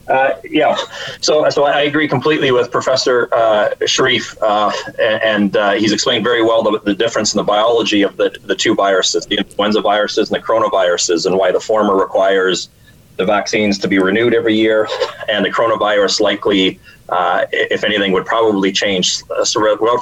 [0.09, 0.77] Uh, yeah,
[1.21, 6.43] so so I agree completely with Professor uh, Sharif, uh, and uh, he's explained very
[6.43, 10.29] well the, the, difference in the biology of the, the two viruses, the influenza viruses
[10.29, 12.71] and the coronaviruses, and why the former requires
[13.19, 14.89] the vaccines to be renewed every year,
[15.29, 16.81] and the coronavirus likely,
[17.11, 19.45] uh, if anything, would probably change uh,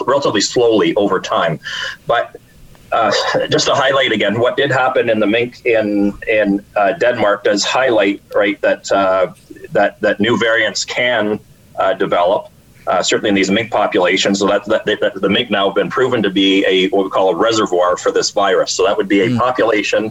[0.06, 1.60] relatively slowly over time.
[2.06, 2.36] But
[2.92, 3.12] uh,
[3.50, 7.64] just to highlight again, what did happen in the mink in in uh, Denmark does
[7.64, 9.32] highlight right that uh,
[9.72, 11.40] that that new variants can
[11.78, 12.48] uh, develop.
[12.86, 15.90] Uh, certainly in these mink populations, so that, that, that, the mink now have been
[15.90, 18.72] proven to be a what we call a reservoir for this virus.
[18.72, 19.36] So that would be a mm.
[19.36, 20.10] population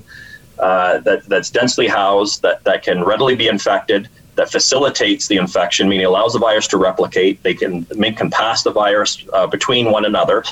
[0.60, 5.90] uh, that that's densely housed that that can readily be infected that facilitates the infection,
[5.90, 7.42] meaning allows the virus to replicate.
[7.44, 10.44] They can mink can pass the virus uh, between one another,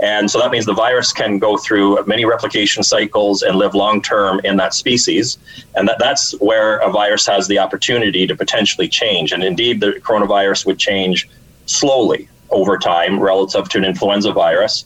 [0.00, 4.00] and so that means the virus can go through many replication cycles and live long
[4.02, 5.38] term in that species,
[5.74, 9.32] and that that's where a virus has the opportunity to potentially change.
[9.32, 11.28] And indeed, the coronavirus would change
[11.66, 14.84] slowly over time relative to an influenza virus.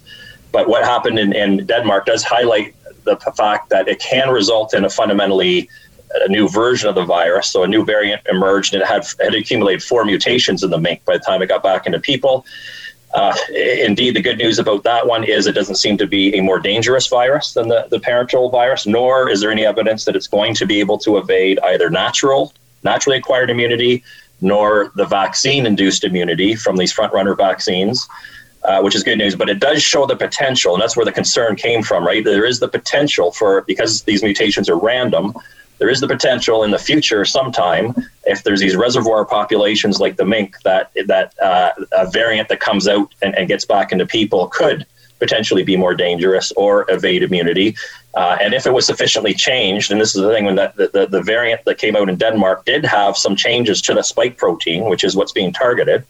[0.53, 4.85] But what happened in, in Denmark does highlight the fact that it can result in
[4.85, 5.69] a fundamentally
[6.15, 7.49] a new version of the virus.
[7.49, 11.05] So a new variant emerged and it had, had accumulated four mutations in the mink
[11.05, 12.47] by the time it got back into people.
[13.15, 16.43] Uh, indeed, the good news about that one is it doesn't seem to be a
[16.43, 20.27] more dangerous virus than the, the parental virus, nor is there any evidence that it's
[20.27, 24.03] going to be able to evade either natural, naturally acquired immunity,
[24.41, 28.07] nor the vaccine induced immunity from these front runner vaccines.
[28.65, 31.13] Uh, which is good news, but it does show the potential, and that's where the
[31.13, 32.25] concern came from, right?
[32.25, 35.35] There is the potential for, because these mutations are random,
[35.79, 40.25] there is the potential in the future sometime if there's these reservoir populations like the
[40.25, 44.49] mink that that uh, a variant that comes out and, and, gets back into people
[44.49, 44.87] could
[45.19, 47.75] potentially be more dangerous or evade immunity.
[48.15, 50.89] Uh, and if it was sufficiently changed and this is the thing when that the,
[50.89, 54.39] the, the variant that came out in denmark did have some changes to the spike
[54.39, 56.03] protein which is what's being targeted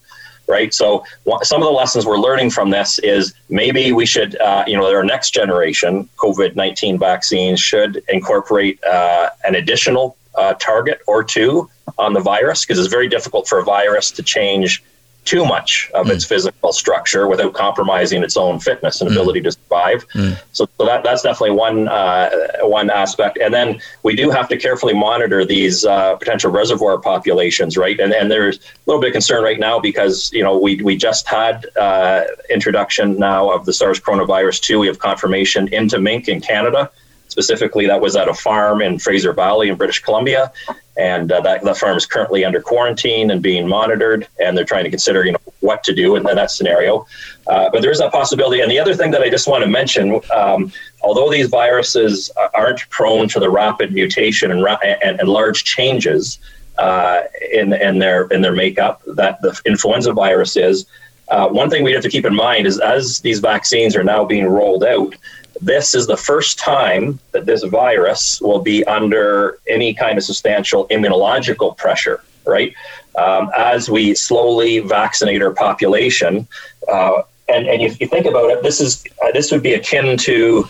[0.47, 0.73] right?
[0.73, 1.03] So
[1.43, 4.87] some of the lessons we're learning from this is maybe we should, uh, you know,
[4.93, 11.69] our next generation COVID nineteen vaccines should incorporate uh, an additional uh, target or two
[11.97, 14.83] on the virus because it's very difficult for a virus to change
[15.27, 16.11] too much of mm.
[16.11, 19.13] its physical structure without compromising its own fitness and mm.
[19.13, 20.07] ability to survive.
[20.09, 20.39] Mm.
[20.53, 22.29] So, so that, that's definitely one uh,
[22.61, 23.37] one aspect.
[23.37, 27.99] And then we do have to carefully monitor these uh, potential reservoir populations, right?
[27.99, 30.95] And and there's a little bit of concern right now because you know we we
[30.95, 34.79] just had uh, introduction now of the SARS coronavirus two.
[34.79, 36.89] We have confirmation into mink in Canada.
[37.27, 40.51] Specifically, that was at a farm in Fraser Valley in British Columbia,
[40.97, 44.83] and uh, that, that farm is currently under quarantine and being monitored, and they're trying
[44.83, 47.05] to consider, you know, what to do in, that scenario.
[47.47, 48.61] Uh, but there is that possibility.
[48.61, 52.87] And the other thing that I just want to mention, um, although these viruses aren't
[52.89, 56.39] prone to the rapid mutation and, and, and large changes
[56.77, 60.85] uh, in, in their in their makeup that the influenza virus is,
[61.29, 64.23] uh, one thing we have to keep in mind is as these vaccines are now
[64.23, 65.15] being rolled out,
[65.61, 70.87] this is the first time that this virus will be under any kind of substantial
[70.89, 72.73] immunological pressure, right?
[73.17, 76.47] Um, as we slowly vaccinate our population,
[76.91, 80.17] uh, and and if you think about it, this is uh, this would be akin
[80.17, 80.69] to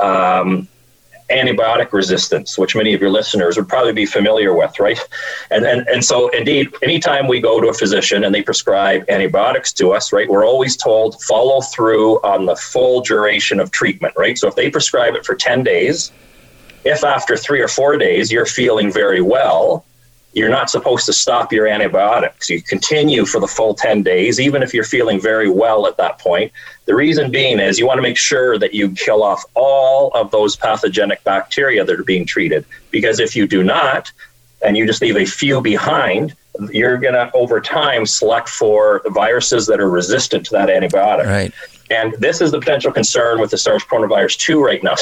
[0.00, 0.68] um,
[1.30, 4.98] antibiotic resistance, which many of your listeners would probably be familiar with, right?
[5.50, 9.72] And, and, and so, indeed, anytime we go to a physician and they prescribe antibiotics
[9.74, 14.38] to us, right, we're always told follow through on the full duration of treatment, right?
[14.38, 16.12] So if they prescribe it for 10 days,
[16.84, 19.84] if after three or four days you're feeling very well,
[20.38, 22.48] you're not supposed to stop your antibiotics.
[22.48, 26.18] You continue for the full 10 days, even if you're feeling very well at that
[26.18, 26.52] point.
[26.86, 30.30] The reason being is you want to make sure that you kill off all of
[30.30, 32.64] those pathogenic bacteria that are being treated.
[32.90, 34.12] Because if you do not,
[34.64, 36.34] and you just leave a few behind,
[36.70, 41.26] you're going to, over time, select for viruses that are resistant to that antibiotic.
[41.26, 41.52] Right.
[41.90, 44.96] And this is the potential concern with the SARS coronavirus 2 right now.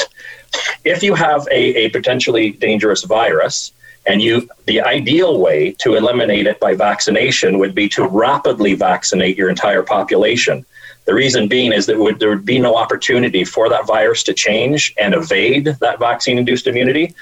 [0.84, 3.72] If you have a, a potentially dangerous virus,
[4.06, 9.36] and you, the ideal way to eliminate it by vaccination would be to rapidly vaccinate
[9.36, 10.64] your entire population.
[11.06, 14.34] The reason being is that would, there would be no opportunity for that virus to
[14.34, 17.14] change and evade that vaccine induced immunity.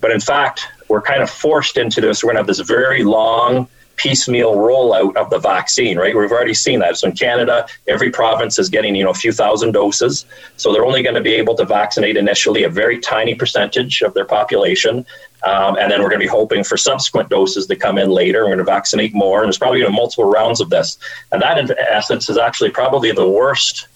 [0.00, 2.22] But in fact, we're kind of forced into this.
[2.22, 3.68] We're going to have this very long,
[4.00, 6.16] piecemeal rollout of the vaccine, right?
[6.16, 6.96] We've already seen that.
[6.96, 10.24] So in Canada, every province is getting, you know, a few thousand doses.
[10.56, 14.14] So they're only going to be able to vaccinate initially a very tiny percentage of
[14.14, 15.04] their population.
[15.46, 18.40] Um, and then we're going to be hoping for subsequent doses to come in later.
[18.44, 19.40] We're going to vaccinate more.
[19.40, 20.98] And there's probably going to be multiple rounds of this.
[21.30, 23.86] And that, in essence, is actually probably the worst,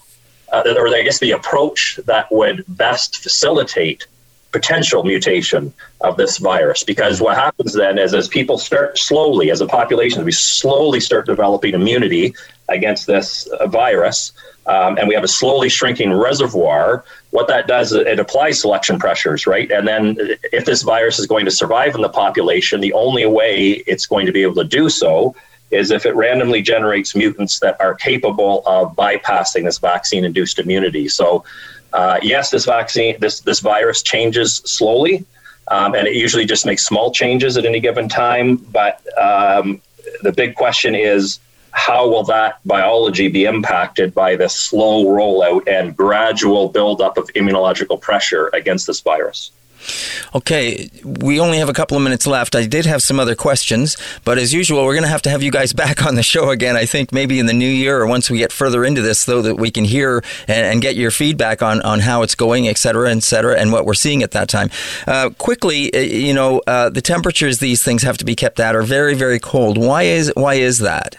[0.53, 4.05] uh, or I guess the approach that would best facilitate
[4.59, 5.63] potential mutation
[6.07, 6.81] of this virus.
[6.93, 11.23] Because what happens then is as people start slowly, as a population, we slowly start
[11.25, 12.33] developing immunity
[12.69, 14.31] against this uh, virus,
[14.73, 17.03] um, and we have a slowly shrinking reservoir.
[17.31, 19.69] What that does, it applies selection pressures, right?
[19.69, 20.03] And then
[20.59, 24.25] if this virus is going to survive in the population, the only way it's going
[24.25, 25.35] to be able to do so
[25.71, 31.07] is if it randomly generates mutants that are capable of bypassing this vaccine induced immunity.
[31.07, 31.43] So
[31.95, 35.25] uh, yes, this vaccine, this this virus changes slowly,
[35.69, 38.57] um, and it usually just makes small changes at any given time.
[38.57, 39.81] But um,
[40.21, 41.39] the big question is,
[41.71, 47.99] how will that biology be impacted by this slow rollout and gradual buildup of immunological
[48.01, 49.51] pressure against this virus?
[50.33, 52.55] Okay, we only have a couple of minutes left.
[52.55, 55.43] I did have some other questions, but as usual, we're going to have to have
[55.43, 56.75] you guys back on the show again.
[56.75, 59.41] I think maybe in the new year or once we get further into this, though,
[59.41, 62.77] that we can hear and, and get your feedback on, on how it's going, et
[62.77, 64.69] cetera, et cetera, and what we're seeing at that time.
[65.07, 68.75] Uh, quickly, uh, you know, uh, the temperatures these things have to be kept at
[68.75, 69.77] are very, very cold.
[69.77, 71.17] Why is why is that?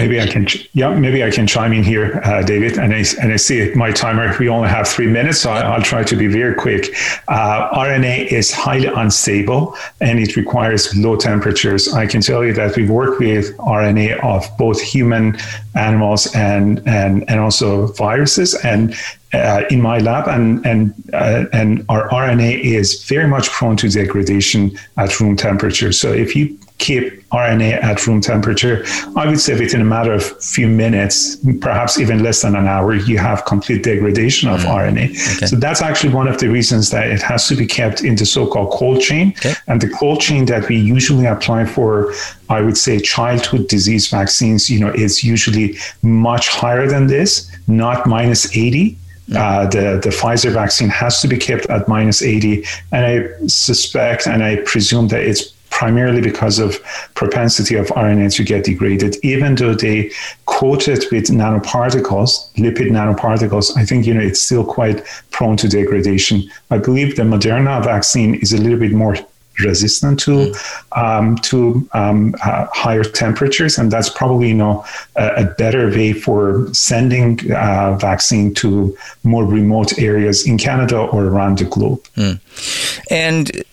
[0.00, 2.78] Maybe I can, yeah, maybe I can chime in here, uh, David.
[2.78, 5.84] And I, and I see my timer, we only have three minutes, so I, will
[5.84, 6.94] try to be very quick.
[7.28, 11.92] Uh, RNA is highly unstable and it requires low temperatures.
[11.92, 15.36] I can tell you that we work with RNA of both human,
[15.74, 18.54] animals, and, and, and also viruses.
[18.64, 18.96] And
[19.34, 23.88] uh, in my lab, and and uh, and our RNA is very much prone to
[23.90, 25.92] degradation at room temperature.
[25.92, 28.84] So if you keep RNA at room temperature,
[29.16, 32.94] I would say within a matter of few minutes, perhaps even less than an hour,
[32.94, 34.66] you have complete degradation of mm.
[34.66, 35.36] RNA.
[35.36, 35.46] Okay.
[35.46, 38.24] So that's actually one of the reasons that it has to be kept in the
[38.24, 39.34] so-called cold chain.
[39.38, 39.54] Okay.
[39.66, 42.12] And the cold chain that we usually apply for,
[42.48, 48.06] I would say, childhood disease vaccines, you know, is usually much higher than this, not
[48.06, 48.96] minus 80
[49.36, 52.64] uh, the, the Pfizer vaccine has to be kept at minus 80.
[52.92, 56.82] And I suspect and I presume that it's primarily because of
[57.14, 60.10] propensity of RNA to get degraded, even though they
[60.46, 65.68] coat it with nanoparticles, lipid nanoparticles, I think, you know, it's still quite prone to
[65.68, 66.42] degradation.
[66.72, 69.14] I believe the Moderna vaccine is a little bit more
[69.60, 70.54] resistant to mm.
[71.02, 74.84] um, to um, uh, higher temperatures, and that's probably you know
[75.16, 81.24] a, a better way for sending uh, vaccine to more remote areas in Canada or
[81.26, 82.02] around the globe.
[82.16, 82.38] Mm.
[83.10, 83.64] And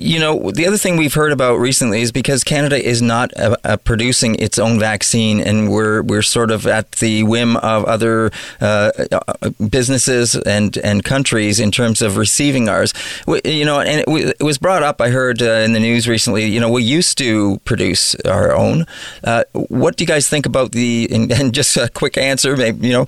[0.00, 3.56] you know, the other thing we've heard about recently is because Canada is not uh,
[3.64, 8.30] uh, producing its own vaccine, and we're we're sort of at the whim of other
[8.60, 12.94] uh, uh businesses and and countries in terms of receiving ours.
[13.26, 15.00] We, you know, and it, it, was brought up.
[15.02, 16.46] I heard in the news recently.
[16.46, 18.86] You know, we used to produce our own.
[19.52, 21.08] What do you guys think about the?
[21.10, 23.06] And, and just a quick answer, maybe you know,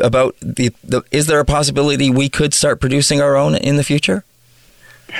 [0.00, 1.02] about the, the.
[1.12, 4.24] Is there a possibility we could start producing our own in the future?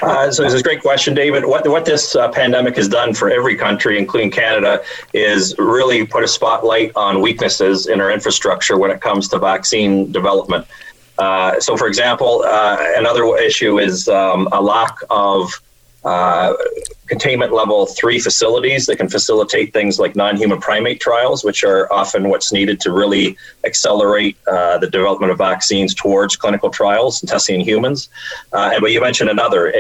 [0.03, 1.45] Uh, so it's a great question, David.
[1.45, 4.83] What what this uh, pandemic has done for every country, including Canada,
[5.13, 10.13] is really put a spotlight on weaknesses in our infrastructure when it comes to vaccine
[10.13, 10.67] development.
[11.19, 15.61] Uh, so, for example, uh, another issue is um, a lack of
[16.05, 16.55] uh,
[17.07, 22.29] containment level three facilities that can facilitate things like non-human primate trials, which are often
[22.29, 27.61] what's needed to really accelerate uh, the development of vaccines towards clinical trials and testing
[27.61, 28.09] in humans.
[28.53, 29.73] Uh, and but you mentioned another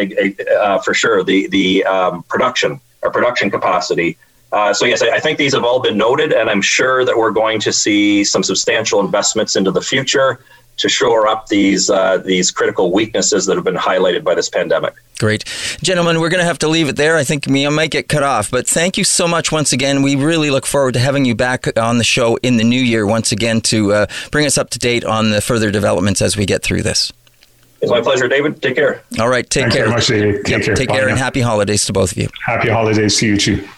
[0.60, 4.16] uh, for sure the the um, production or production capacity.
[4.50, 7.30] Uh, so yes, I think these have all been noted, and I'm sure that we're
[7.30, 10.40] going to see some substantial investments into the future
[10.78, 14.94] to shore up these uh, these critical weaknesses that have been highlighted by this pandemic.
[15.18, 15.44] Great,
[15.82, 17.16] gentlemen, we're going to have to leave it there.
[17.16, 20.02] I think me, I might get cut off, but thank you so much once again.
[20.02, 23.06] We really look forward to having you back on the show in the new year
[23.06, 26.46] once again to uh, bring us up to date on the further developments as we
[26.46, 27.12] get through this.
[27.80, 28.60] It's my pleasure, David.
[28.60, 29.02] Take care.
[29.20, 29.84] All right, take Thanks care.
[29.84, 30.44] Very much, David.
[30.44, 30.74] Take yep, care.
[30.74, 31.10] Take Bye care, now.
[31.12, 32.28] and happy holidays to both of you.
[32.44, 33.68] Happy holidays to you too.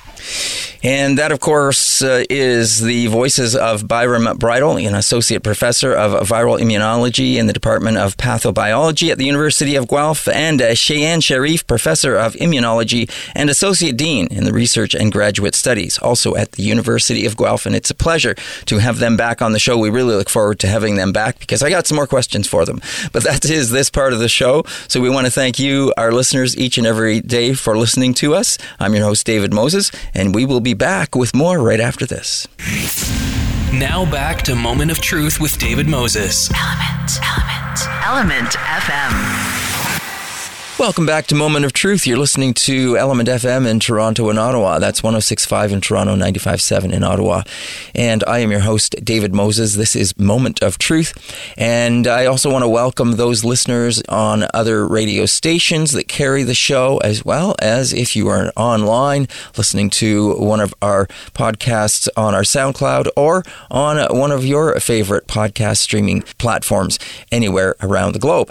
[0.83, 6.27] And that, of course, uh, is the voices of Byram Bridle, an associate professor of
[6.27, 11.23] viral immunology in the Department of Pathobiology at the University of Guelph, and uh, Shayan
[11.23, 16.53] Sharif, professor of immunology and associate dean in the research and graduate studies, also at
[16.53, 17.67] the University of Guelph.
[17.67, 18.35] And it's a pleasure
[18.67, 19.77] to have them back on the show.
[19.77, 22.65] We really look forward to having them back because I got some more questions for
[22.65, 22.81] them.
[23.13, 24.65] But that is this part of the show.
[24.89, 28.35] So we want to thank you, our listeners, each and every day for listening to
[28.35, 28.59] us.
[28.79, 32.47] I'm your host, David Moses, and we will be back with more right after this.
[33.73, 36.51] Now back to Moment of Truth with David Moses.
[36.53, 39.60] Element, Element, Element FM.
[40.81, 42.07] Welcome back to Moment of Truth.
[42.07, 44.79] You're listening to Element FM in Toronto and Ottawa.
[44.79, 47.43] That's 1065 in Toronto, 957 in Ottawa.
[47.95, 49.75] And I am your host, David Moses.
[49.75, 51.13] This is Moment of Truth.
[51.59, 56.55] And I also want to welcome those listeners on other radio stations that carry the
[56.55, 59.29] show, as well as if you are online
[59.59, 65.27] listening to one of our podcasts on our SoundCloud or on one of your favorite
[65.27, 66.99] podcast streaming platforms
[67.31, 68.51] anywhere around the globe.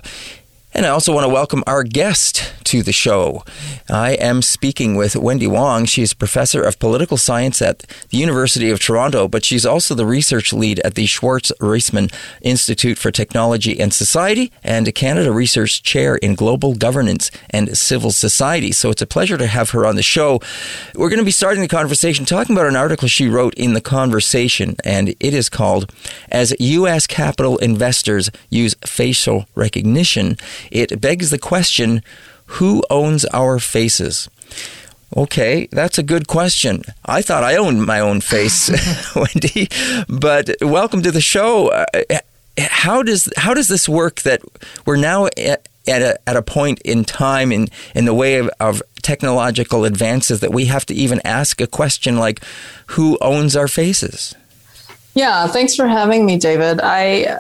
[0.72, 3.44] And I also want to welcome our guest to the show.
[3.90, 5.86] I am speaking with Wendy Wong.
[5.86, 10.06] She is professor of political science at the University of Toronto, but she's also the
[10.06, 12.14] research lead at the Schwartz Reisman
[12.44, 18.12] Institute for Technology and Society and a Canada Research Chair in Global Governance and Civil
[18.12, 18.72] Society.
[18.72, 20.40] So it's a pleasure to have her on the show.
[20.94, 23.82] We're going to be starting the conversation talking about an article she wrote in The
[23.82, 25.92] Conversation, and it is called
[26.32, 27.08] As U.S.
[27.08, 30.38] Capitol Investors Use Facial Recognition
[30.72, 32.04] it begs the question
[32.54, 34.30] who owns our faces?
[35.16, 36.84] Okay, that's a good question.
[37.06, 38.70] I thought I owned my own face,
[39.16, 39.70] Wendy,
[40.08, 41.70] but welcome to the show.
[41.70, 41.86] Uh,
[42.60, 44.42] how does how does this work that
[44.86, 45.28] we're now
[45.90, 50.40] at a, at a point in time in, in the way of, of technological advances
[50.42, 52.44] that we have to even ask a question like,
[52.88, 54.36] who owns our faces?
[55.16, 56.80] Yeah, thanks for having me, David.
[56.82, 57.40] I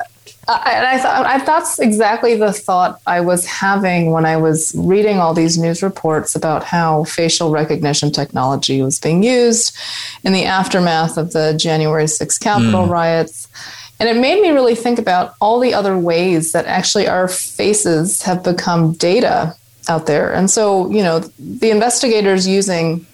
[0.51, 5.35] I, I thought that's exactly the thought I was having when I was reading all
[5.35, 9.77] these news reports about how facial recognition technology was being used
[10.23, 12.89] in the aftermath of the January 6th Capitol mm.
[12.89, 13.47] riots.
[13.99, 18.23] And it made me really think about all the other ways that actually our faces
[18.23, 19.55] have become data
[19.87, 20.33] out there.
[20.33, 23.05] And so, you know, the investigators using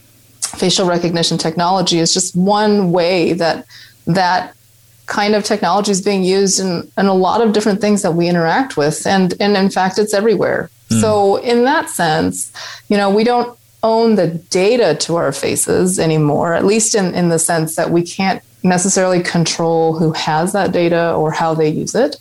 [0.42, 3.66] facial recognition technology is just one way that
[4.06, 4.56] that
[5.06, 8.28] kind of technology is being used in, in a lot of different things that we
[8.28, 9.06] interact with.
[9.06, 10.70] And, and in fact, it's everywhere.
[10.89, 11.01] Mm.
[11.01, 12.51] So, in that sense,
[12.89, 17.30] you know, we don't own the data to our faces anymore, at least in, in
[17.30, 21.93] the sense that we can't necessarily control who has that data or how they use
[21.93, 22.18] it.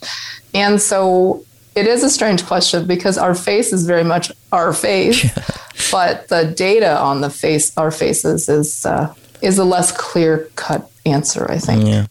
[0.53, 1.43] And so
[1.75, 5.27] it is a strange question because our face is very much our face,
[5.91, 10.89] but the data on the face, our faces, is uh, is a less clear cut
[11.05, 11.85] answer, I think.
[11.85, 12.07] Yeah.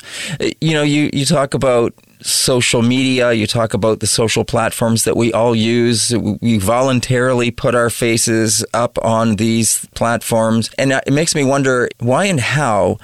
[0.60, 5.14] You know, you, you talk about social media, you talk about the social platforms that
[5.14, 6.14] we all use.
[6.16, 10.70] We voluntarily put our faces up on these platforms.
[10.78, 12.98] And it makes me wonder why and how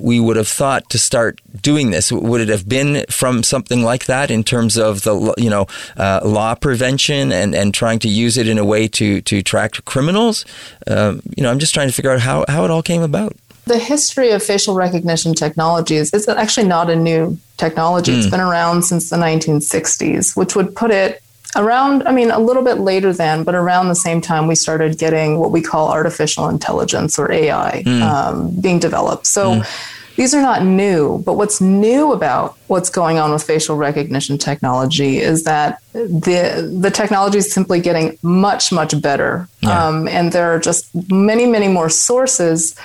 [0.00, 2.10] we would have thought to start doing this.
[2.10, 5.66] Would it have been from something like that in terms of the, you know,
[5.96, 9.84] uh, law prevention and, and trying to use it in a way to, to track
[9.84, 10.44] criminals?
[10.88, 13.36] Um, you know, I'm just trying to figure out how, how it all came about.
[13.66, 18.12] The history of facial recognition technologies is actually not a new technology.
[18.12, 18.16] Mm.
[18.16, 18.30] It's hmm.
[18.30, 21.20] been around since the 1960s, which would put it
[21.56, 24.98] around, I mean, a little bit later than, but around the same time we started
[24.98, 28.02] getting what we call artificial intelligence or AI mm.
[28.02, 29.26] um, being developed.
[29.26, 30.14] So mm.
[30.16, 35.18] these are not new, but what's new about what's going on with facial recognition technology
[35.18, 39.48] is that the the technology is simply getting much, much better.
[39.60, 39.86] Yeah.
[39.86, 42.76] Um, and there are just many, many more sources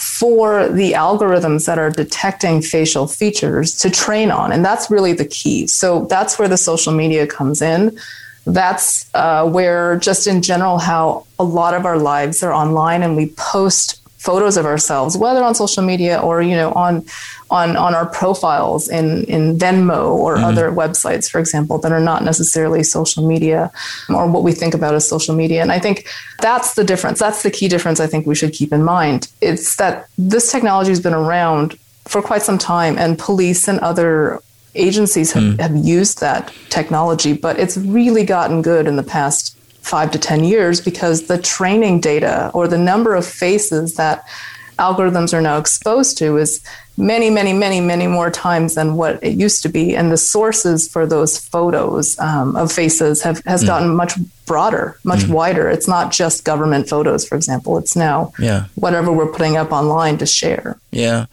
[0.00, 4.50] for the algorithms that are detecting facial features to train on.
[4.50, 5.66] And that's really the key.
[5.66, 7.98] So that's where the social media comes in.
[8.46, 13.14] That's uh, where, just in general, how a lot of our lives are online and
[13.14, 17.04] we post photos of ourselves, whether on social media or you know on
[17.50, 22.00] on on our profiles in in Venmo or mm other websites, for example, that are
[22.00, 23.70] not necessarily social media
[24.08, 25.60] or what we think about as social media.
[25.60, 26.08] And I think
[26.40, 27.18] that's the difference.
[27.18, 28.00] That's the key difference.
[28.00, 29.28] I think we should keep in mind.
[29.40, 34.40] It's that this technology has been around for quite some time, and police and other
[34.74, 35.60] agencies have, mm.
[35.60, 40.44] have used that technology, but it's really gotten good in the past five to 10
[40.44, 44.26] years because the training data or the number of faces that
[44.78, 46.62] algorithms are now exposed to is
[47.00, 49.96] many, many, many, many more times than what it used to be.
[49.96, 53.66] And the sources for those photos um, of faces have has mm.
[53.66, 54.14] gotten much
[54.50, 55.30] broader, much mm.
[55.30, 55.70] wider.
[55.70, 57.78] It's not just government photos, for example.
[57.78, 58.64] It's now yeah.
[58.74, 60.76] whatever we're putting up online to share.
[60.90, 61.26] Yeah,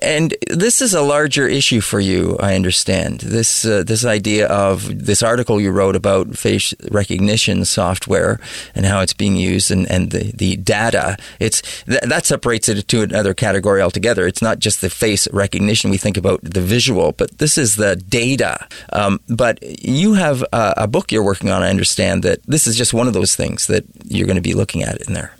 [0.00, 2.38] and this is a larger issue for you.
[2.40, 8.40] I understand this uh, this idea of this article you wrote about face recognition software
[8.74, 11.18] and how it's being used and, and the, the data.
[11.38, 14.26] It's th- that separates it to another category altogether.
[14.26, 15.90] It's not just the face recognition.
[15.90, 18.66] We think about the visual, but this is the data.
[18.94, 21.62] Um, but you have a, a book you're working on.
[21.62, 24.54] I understand that this is just one of those things that you're going to be
[24.54, 25.32] looking at in there.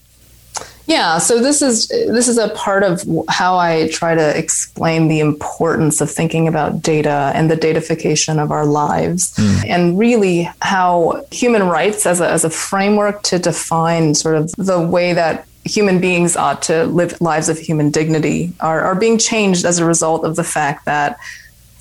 [0.87, 5.19] Yeah, so this is this is a part of how I try to explain the
[5.19, 9.65] importance of thinking about data and the datafication of our lives, mm.
[9.69, 14.81] and really how human rights as a, as a framework to define sort of the
[14.81, 19.65] way that human beings ought to live lives of human dignity are, are being changed
[19.65, 21.19] as a result of the fact that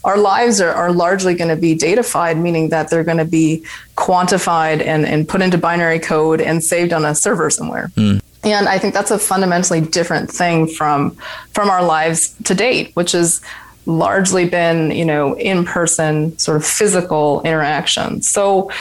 [0.06, 3.66] our lives are, are largely going to be datafied, meaning that they're going to be
[3.98, 7.92] quantified and, and put into binary code and saved on a server somewhere.
[7.96, 8.22] Mm.
[8.44, 11.18] And I think that's a fundamentally different thing from
[11.54, 13.42] from our lives to date, which has
[13.88, 18.22] largely been, you know, in person, sort of physical interaction.
[18.22, 18.72] So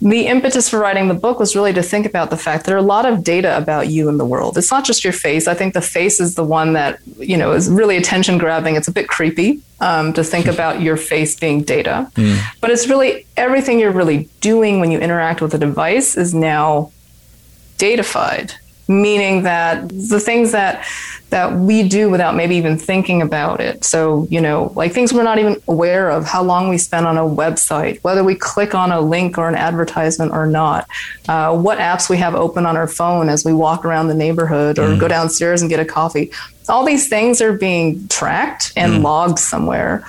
[0.00, 2.78] the impetus for writing the book was really to think about the fact there are
[2.78, 4.58] a lot of data about you in the world.
[4.58, 5.46] It's not just your face.
[5.48, 8.76] I think the face is the one that, you know, is really attention grabbing.
[8.76, 12.10] It's a bit creepy um, to think about your face being data.
[12.16, 12.38] Mm.
[12.60, 16.90] But it's really everything you're really doing when you interact with a device is now
[17.78, 18.54] datafied
[18.88, 20.84] meaning that the things that
[21.30, 25.22] that we do without maybe even thinking about it so you know like things we're
[25.22, 28.92] not even aware of how long we spend on a website whether we click on
[28.92, 30.88] a link or an advertisement or not
[31.28, 34.78] uh, what apps we have open on our phone as we walk around the neighborhood
[34.78, 35.00] or mm.
[35.00, 36.30] go downstairs and get a coffee
[36.68, 39.02] all these things are being tracked and mm.
[39.02, 40.04] logged somewhere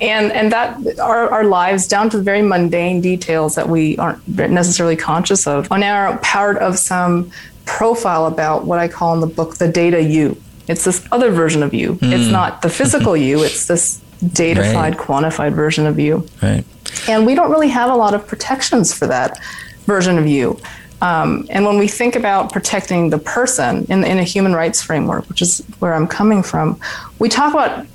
[0.00, 4.96] and and that our, our lives down to very mundane details that we aren't necessarily
[4.96, 7.30] conscious of are now part of some
[7.68, 10.40] profile about what I call in the book the data you.
[10.66, 11.94] It's this other version of you.
[11.94, 12.12] Mm.
[12.12, 12.32] It's hmm.
[12.32, 13.44] not the physical you.
[13.44, 14.96] It's this datafied, right.
[14.96, 16.26] quantified version of you.
[16.42, 16.64] Right.
[17.08, 19.38] And we don't really have a lot of protections for that
[19.84, 20.58] version of you.
[21.00, 25.28] Um, and when we think about protecting the person in, in a human rights framework,
[25.28, 26.80] which is where I'm coming from,
[27.18, 27.86] we talk about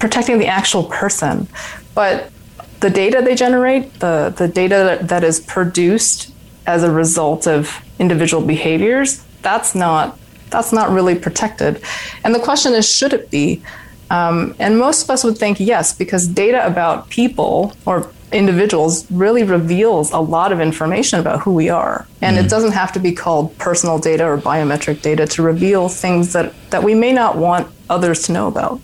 [0.00, 1.46] protecting the actual person,
[1.94, 2.32] but
[2.80, 6.32] the data they generate, the, the data that, that is produced
[6.66, 10.18] as a result of individual behaviors, that's not
[10.50, 11.82] that's not really protected.
[12.24, 13.62] And the question is, should it be?
[14.10, 19.42] Um, and most of us would think yes, because data about people or individuals really
[19.42, 22.06] reveals a lot of information about who we are.
[22.20, 22.44] And mm.
[22.44, 26.52] it doesn't have to be called personal data or biometric data to reveal things that,
[26.70, 28.80] that we may not want others to know about.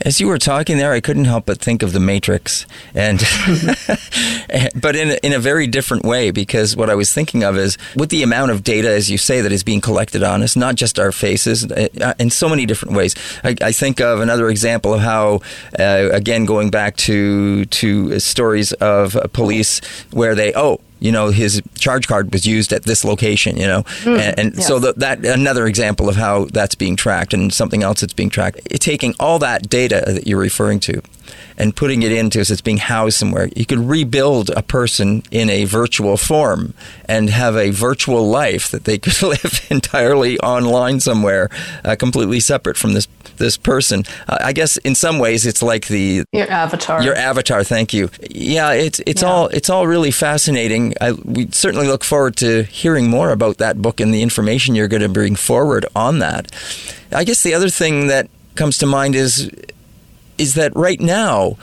[0.00, 3.18] As you were talking there, I couldn't help but think of the Matrix, and
[4.74, 7.78] but in a, in a very different way because what I was thinking of is
[7.96, 10.74] with the amount of data, as you say, that is being collected on us, not
[10.74, 13.14] just our faces, uh, uh, in so many different ways.
[13.44, 15.40] I, I think of another example of how,
[15.78, 19.80] uh, again, going back to to stories of police
[20.10, 23.82] where they oh you know, his charge card was used at this location, you know.
[24.04, 24.66] Mm, and, and yes.
[24.66, 28.30] so the, that another example of how that's being tracked and something else that's being
[28.30, 28.60] tracked.
[28.80, 31.02] taking all that data that you're referring to
[31.56, 33.48] and putting it into as it's being housed somewhere.
[33.54, 36.74] You could rebuild a person in a virtual form
[37.06, 41.48] and have a virtual life that they could live entirely online somewhere,
[41.84, 44.04] uh, completely separate from this this person.
[44.28, 47.02] Uh, I guess in some ways it's like the your avatar.
[47.02, 47.64] Your avatar.
[47.64, 48.10] Thank you.
[48.30, 49.28] Yeah, it's it's yeah.
[49.28, 50.94] all it's all really fascinating.
[51.00, 54.88] I, we certainly look forward to hearing more about that book and the information you're
[54.88, 56.50] going to bring forward on that.
[57.10, 59.50] I guess the other thing that comes to mind is
[60.42, 61.56] is that right now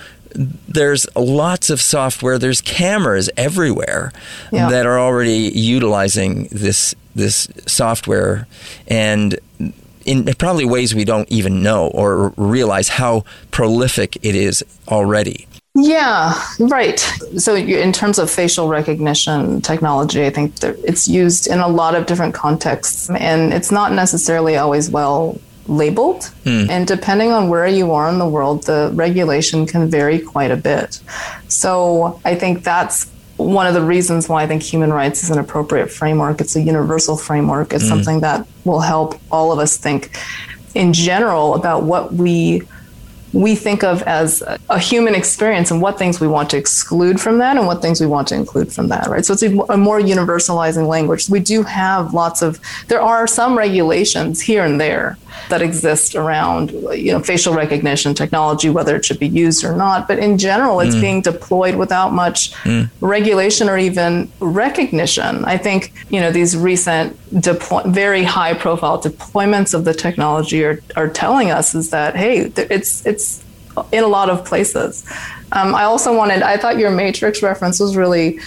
[0.68, 4.12] there's lots of software there's cameras everywhere
[4.52, 4.70] yeah.
[4.70, 8.48] that are already utilizing this this software
[8.88, 9.38] and
[10.06, 15.46] in probably ways we don't even know or realize how prolific it is already.
[15.76, 17.00] Yeah, right.
[17.38, 22.08] So, in terms of facial recognition technology, I think it's used in a lot of
[22.08, 25.40] different contexts, and it's not necessarily always well
[25.70, 26.32] labeled.
[26.44, 26.70] Mm.
[26.70, 30.58] And depending on where you are in the world, the regulation can vary quite a
[30.58, 31.02] bit.
[31.48, 35.40] So, I think that's one of the reasons why I think human rights is an
[35.40, 36.42] appropriate framework.
[36.42, 37.74] It's a universal framework.
[37.74, 37.90] It's mm.
[37.90, 40.18] something that will help all of us think
[40.76, 42.64] in general about what we
[43.32, 47.38] we think of as a human experience and what things we want to exclude from
[47.38, 49.24] that and what things we want to include from that, right?
[49.24, 51.30] So it's a, more universalizing language.
[51.30, 55.18] We do have lots of, there are some regulations here and there
[55.50, 60.08] that exist around, you know, facial recognition technology, whether it should be used or not.
[60.08, 61.02] But in general, it's mm.
[61.02, 62.90] being deployed without much mm.
[63.02, 65.46] regulation or even recognition.
[65.46, 70.82] I think, you know, these recent deploy- very high profile deployments of the technology are,
[70.96, 73.44] are telling us is that, hey, it's, it's
[73.92, 75.06] in a lot of places.
[75.52, 78.40] Um, I also wanted, I thought your Matrix reference was really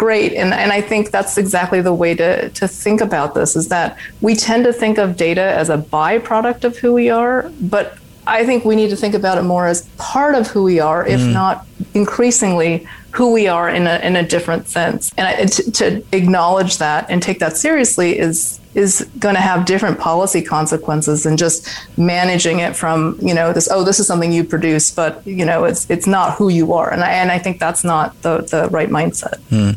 [0.00, 0.32] great.
[0.32, 3.98] And, and I think that's exactly the way to, to think about this is that
[4.22, 8.46] we tend to think of data as a byproduct of who we are, but I
[8.46, 11.20] think we need to think about it more as part of who we are, if
[11.20, 11.34] mm.
[11.34, 15.12] not increasingly who we are in a, in a different sense.
[15.18, 19.66] And I, to, to acknowledge that and take that seriously is is going to have
[19.66, 24.30] different policy consequences than just managing it from you know this oh this is something
[24.30, 27.38] you produce but you know it's it's not who you are and I and I
[27.40, 29.40] think that's not the the right mindset.
[29.50, 29.76] Mm.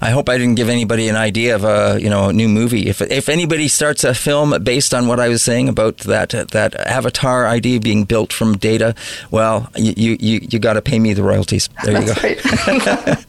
[0.00, 2.86] I hope I didn't give anybody an idea of a you know a new movie.
[2.88, 6.74] If if anybody starts a film based on what I was saying about that that
[6.74, 8.94] Avatar idea being built from data,
[9.30, 11.68] well, you you you got to pay me the royalties.
[11.84, 12.14] There you go.
[12.22, 12.38] Right.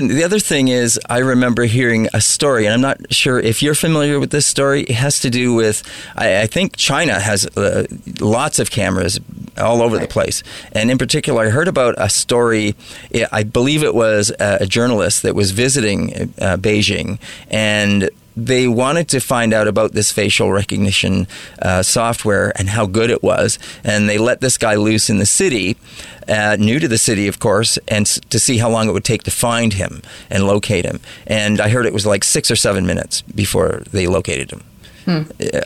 [0.00, 3.74] the other thing is, I remember hearing a story, and I'm not sure if you're
[3.74, 4.82] familiar with this story.
[4.82, 5.82] It has to do with
[6.16, 7.86] I, I think China has uh,
[8.20, 9.20] lots of cameras
[9.58, 10.02] all over right.
[10.02, 10.42] the place,
[10.72, 12.74] and in particular, I heard about a story.
[13.30, 17.18] I believe it was a journalist that was visiting uh, Beijing
[17.50, 21.26] and they wanted to find out about this facial recognition
[21.60, 23.58] uh, software and how good it was.
[23.84, 25.76] And they let this guy loose in the city,
[26.28, 29.04] uh, new to the city, of course, and s- to see how long it would
[29.04, 31.00] take to find him and locate him.
[31.26, 34.62] And I heard it was like six or seven minutes before they located him.
[35.04, 35.22] Hmm.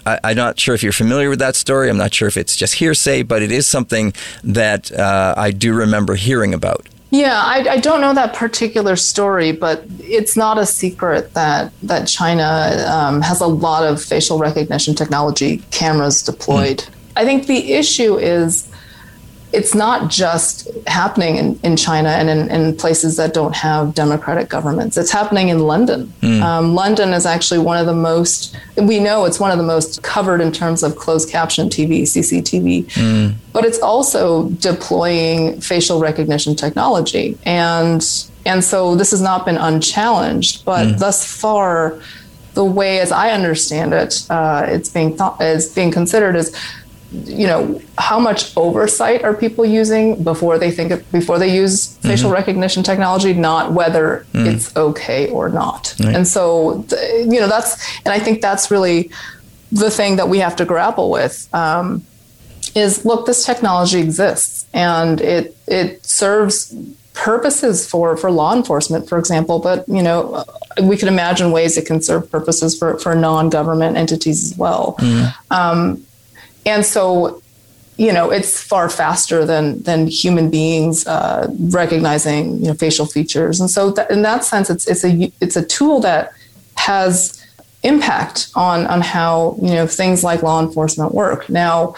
[0.07, 1.91] I, am not sure if you're familiar with that story.
[1.91, 5.75] I'm not sure if it's just hearsay, but it is something that uh, I do
[5.75, 6.89] remember hearing about.
[7.11, 12.09] Yeah, I, I, don't know that particular story, but it's not a secret that that
[12.09, 16.79] China um, has a lot of facial recognition technology cameras deployed.
[16.79, 16.91] Mm.
[17.15, 18.69] I think the issue is
[19.53, 24.49] it's not just happening in, in China and in, in places that don't have democratic
[24.49, 24.97] governments.
[24.97, 26.13] It's happening in London.
[26.21, 26.43] Mm.
[26.43, 30.03] Um, London is actually one of the most, we know it's one of the most
[30.03, 33.35] covered in terms of closed caption TV, CCTV, mm.
[33.53, 37.39] but it's also deploying facial recognition technology.
[37.47, 38.05] And,
[38.45, 40.99] and so this has not been unchallenged, but mm.
[40.99, 42.01] thus far,
[42.55, 46.57] the way, as I understand it, uh, it's being thought, is being considered is
[47.25, 51.89] you know how much oversight are people using before they think of, before they use
[51.89, 52.09] mm-hmm.
[52.09, 54.47] facial recognition technology not whether mm.
[54.47, 56.15] it's okay or not right.
[56.15, 59.11] and so you know that's and i think that's really
[59.73, 62.05] the thing that we have to grapple with um,
[62.75, 66.75] is look this technology exists and it it serves
[67.15, 70.45] purposes for for law enforcement for example but you know
[70.83, 75.35] we could imagine ways it can serve purposes for for non-government entities as well mm.
[75.51, 76.05] um,
[76.67, 77.43] and so
[77.97, 83.61] you know it's far faster than than human beings uh, recognizing you know facial features.
[83.61, 86.33] And so in that sense it's it's a it's a tool that
[86.75, 87.43] has
[87.83, 91.49] impact on on how you know things like law enforcement work.
[91.49, 91.95] Now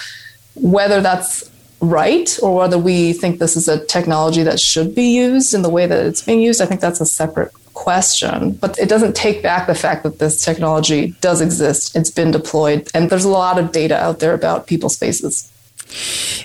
[0.55, 1.51] whether that's
[1.81, 5.69] right or whether we think this is a technology that should be used in the
[5.69, 9.43] way that it's being used i think that's a separate question, but it doesn't take
[9.43, 11.95] back the fact that this technology does exist.
[11.95, 15.51] It's been deployed, and there's a lot of data out there about people's faces.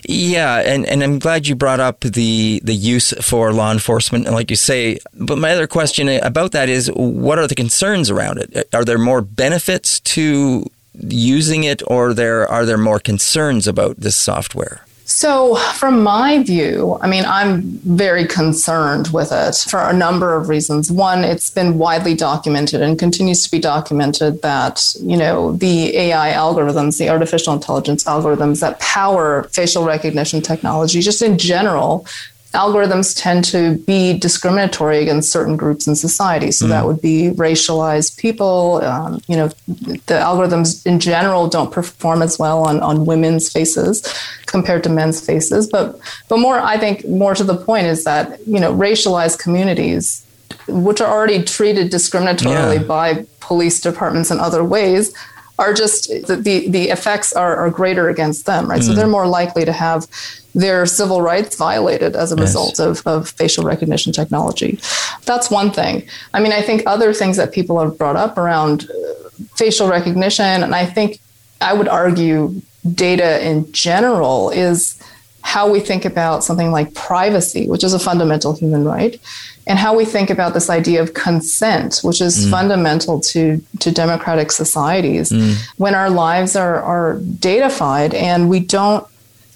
[0.06, 4.50] Yeah, and, and I'm glad you brought up the the use for law enforcement, like
[4.50, 5.00] you say.
[5.16, 8.70] But my other question about that is, what are the concerns around it?
[8.74, 14.16] Are there more benefits to using it, or there are there more concerns about this
[14.16, 14.83] software?
[15.06, 20.48] So, from my view, I mean, I'm very concerned with it for a number of
[20.48, 20.90] reasons.
[20.90, 26.32] One, it's been widely documented and continues to be documented that, you know, the AI
[26.32, 32.08] algorithms, the artificial intelligence algorithms that power facial recognition technology, just in general,
[32.54, 36.52] algorithms tend to be discriminatory against certain groups in society.
[36.52, 36.70] So mm.
[36.70, 38.82] that would be racialized people.
[38.84, 44.04] Um, you know, the algorithms in general don't perform as well on, on women's faces
[44.46, 45.68] compared to men's faces.
[45.68, 46.00] But
[46.30, 50.26] but more, I think, more to the point is that you know, racialized communities,
[50.68, 52.88] which are already treated discriminatorily yeah.
[52.88, 55.14] by police departments in other ways,
[55.60, 58.82] are just the, the, effects are, are greater against them, right?
[58.82, 58.86] Mm.
[58.86, 60.08] So they're more likely to have
[60.56, 62.42] their civil rights violated as a yes.
[62.42, 64.80] result of, of facial recognition technology.
[65.26, 66.08] That's one thing.
[66.34, 69.14] I mean, I think other things that people have brought up around uh,
[69.56, 71.20] facial recognition, and I think
[71.62, 72.62] I would argue
[72.94, 75.00] data in general is
[75.42, 79.20] how we think about something like privacy, which is a fundamental human right,
[79.66, 82.52] and how we think about this idea of consent, which is mm.
[82.52, 85.32] fundamental to, to democratic societies.
[85.32, 85.56] Mm.
[85.78, 89.08] When our lives are, are datafied and we don't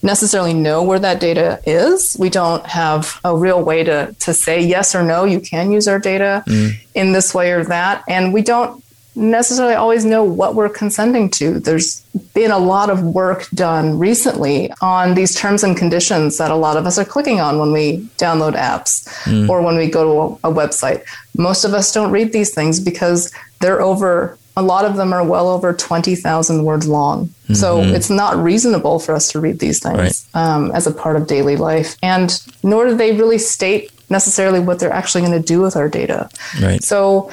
[0.04, 4.62] necessarily know where that data is, we don't have a real way to, to say
[4.62, 6.72] yes or no, you can use our data mm.
[6.96, 8.04] in this way or that.
[8.08, 8.84] And we don't
[9.18, 11.60] necessarily always know what we're consenting to.
[11.60, 12.02] There's
[12.34, 16.78] been a lot of work done recently on these terms and conditions that a lot
[16.78, 19.50] of us are clicking on when we download apps mm.
[19.50, 21.04] or when we go to a, website.
[21.36, 25.24] Most of us don't read these things because they're over a lot of them are
[25.24, 27.28] well over 20,000 words long.
[27.28, 27.54] Mm-hmm.
[27.54, 30.44] So it's not reasonable for us to read these things right.
[30.44, 31.96] um, as a part of daily life.
[32.02, 32.32] And
[32.64, 36.30] nor do they really state necessarily what they're actually going to do with our data.
[36.60, 36.84] Right.
[36.84, 37.30] So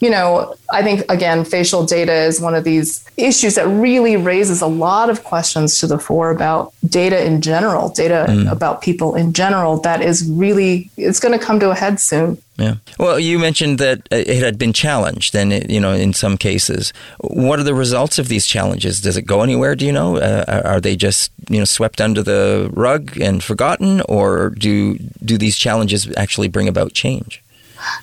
[0.00, 4.60] you know, I think again, facial data is one of these issues that really raises
[4.60, 8.50] a lot of questions to the fore about data in general, data mm.
[8.50, 9.80] about people in general.
[9.80, 12.40] That is really, it's going to come to a head soon.
[12.58, 12.74] Yeah.
[12.98, 17.60] Well, you mentioned that it had been challenged, and you know, in some cases, what
[17.60, 19.00] are the results of these challenges?
[19.00, 19.76] Does it go anywhere?
[19.76, 20.16] Do you know?
[20.16, 25.38] Uh, are they just you know swept under the rug and forgotten, or do do
[25.38, 27.44] these challenges actually bring about change?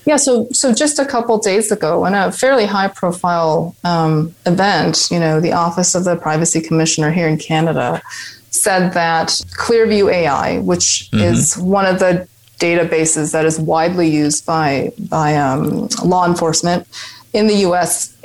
[0.05, 5.07] Yeah, so so just a couple days ago, in a fairly high profile um, event,
[5.11, 8.01] you know, the Office of the Privacy Commissioner here in Canada
[8.51, 11.23] said that Clearview AI, which mm-hmm.
[11.23, 12.28] is one of the
[12.59, 16.88] databases that is widely used by by um, law enforcement
[17.34, 18.15] in the U.S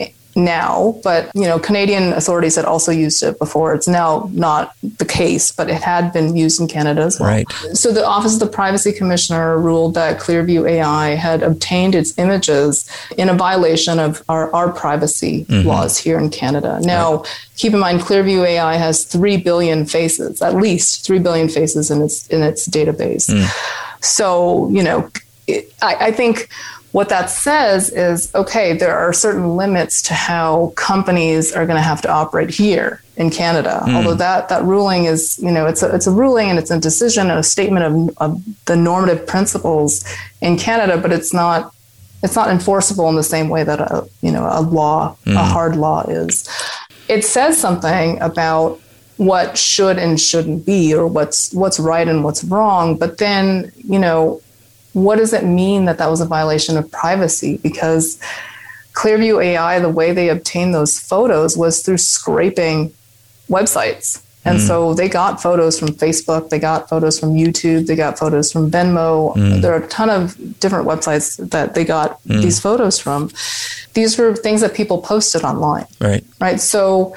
[0.45, 3.75] now, but you know, Canadian authorities had also used it before.
[3.75, 7.31] It's now not the case, but it had been used in Canada as well.
[7.31, 7.51] Right.
[7.73, 12.91] So the Office of the Privacy Commissioner ruled that Clearview AI had obtained its images
[13.17, 15.67] in a violation of our, our privacy mm-hmm.
[15.67, 16.81] laws here in Canada.
[16.83, 17.47] Now, right.
[17.57, 22.03] keep in mind, Clearview AI has three billion faces, at least three billion faces in
[22.03, 23.31] its in its database.
[23.31, 23.47] Mm.
[24.03, 25.11] So you know,
[25.83, 26.49] I, I think
[26.93, 31.83] what that says is okay, there are certain limits to how companies are going to
[31.83, 33.83] have to operate here in Canada.
[33.85, 33.95] Mm.
[33.95, 36.81] Although that that ruling is, you know, it's a it's a ruling and it's a
[36.81, 40.05] decision and a statement of, of the normative principles
[40.41, 41.73] in Canada, but it's not
[42.23, 45.35] it's not enforceable in the same way that a you know a law mm.
[45.35, 46.49] a hard law is.
[47.09, 48.81] It says something about
[49.17, 53.99] what should and shouldn't be or what's what's right and what's wrong, but then you
[53.99, 54.41] know
[54.93, 57.59] what does it mean that that was a violation of privacy?
[57.59, 58.19] Because
[58.93, 62.93] Clearview AI, the way they obtained those photos was through scraping
[63.49, 64.23] websites.
[64.45, 64.67] And mm.
[64.67, 68.71] so they got photos from Facebook, they got photos from YouTube, they got photos from
[68.71, 69.37] Venmo.
[69.37, 69.61] Mm.
[69.61, 72.41] There are a ton of different websites that they got mm.
[72.43, 73.31] these photos from.
[73.93, 75.87] These were things that people posted online.
[76.01, 76.25] Right.
[76.41, 76.59] Right.
[76.59, 77.15] So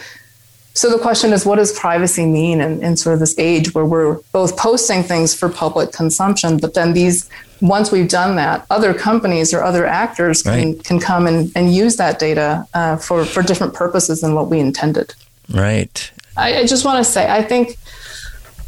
[0.75, 3.85] so the question is, what does privacy mean in, in sort of this age where
[3.85, 7.29] we're both posting things for public consumption, but then these
[7.61, 10.83] once we've done that, other companies or other actors can, right.
[10.83, 14.59] can come and, and use that data uh, for, for different purposes than what we
[14.59, 15.15] intended.
[15.49, 16.11] Right.
[16.35, 17.77] I, I just want to say, I think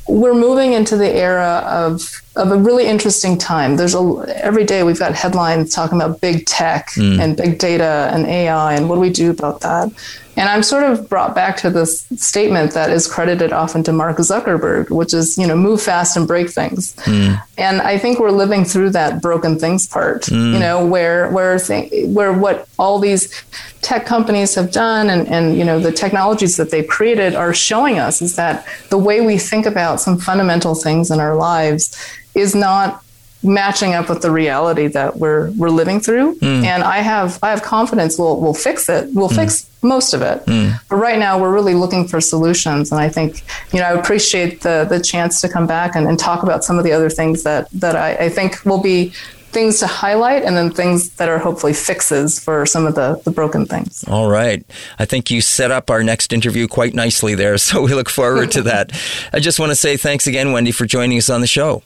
[0.07, 3.77] we're moving into the era of of a really interesting time.
[3.77, 7.19] There's a every day we've got headlines talking about big tech mm.
[7.19, 9.91] and big data and AI and what do we do about that.
[10.37, 14.17] And I'm sort of brought back to this statement that is credited often to Mark
[14.17, 16.95] Zuckerberg, which is, you know, move fast and break things.
[16.97, 17.41] Mm.
[17.57, 20.53] And I think we're living through that broken things part, mm.
[20.53, 23.43] you know, where where th- where what all these
[23.81, 27.99] tech companies have done and, and you know the technologies that they've created are showing
[27.99, 31.95] us is that the way we think about some fundamental things in our lives
[32.33, 33.04] is not
[33.45, 36.35] matching up with the reality that we're we're living through.
[36.39, 36.63] Mm.
[36.63, 39.09] And I have I have confidence we'll we'll fix it.
[39.13, 39.35] We'll mm.
[39.35, 40.45] fix most of it.
[40.45, 40.79] Mm.
[40.89, 42.91] But right now we're really looking for solutions.
[42.91, 46.17] And I think, you know, I appreciate the the chance to come back and, and
[46.17, 49.13] talk about some of the other things that that I, I think will be
[49.55, 53.31] things to highlight and then things that are hopefully fixes for some of the, the
[53.31, 54.03] broken things.
[54.05, 54.65] All right.
[54.99, 57.55] I think you set up our next interview quite nicely there.
[57.65, 58.91] So we look forward to that.
[59.33, 61.81] I just want to say thanks again, Wendy, for joining us on the show.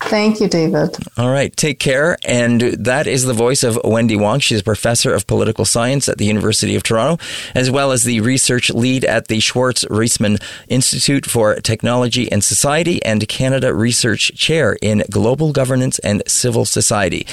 [0.00, 0.96] Thank you, David.
[1.16, 1.54] All right.
[1.56, 2.16] Take care.
[2.24, 4.40] And that is the voice of Wendy Wong.
[4.40, 7.22] She's a professor of political science at the University of Toronto,
[7.54, 13.02] as well as the research lead at the Schwartz Reisman Institute for Technology and Society
[13.04, 17.26] and Canada Research Chair in Global Governance and Civil Society.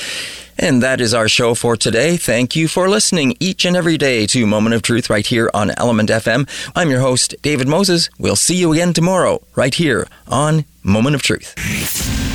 [0.58, 2.18] And that is our show for today.
[2.18, 5.72] Thank you for listening each and every day to Moment of Truth right here on
[5.72, 6.50] Element FM.
[6.76, 8.10] I'm your host, David Moses.
[8.18, 12.35] We'll see you again tomorrow right here on Moment of Truth.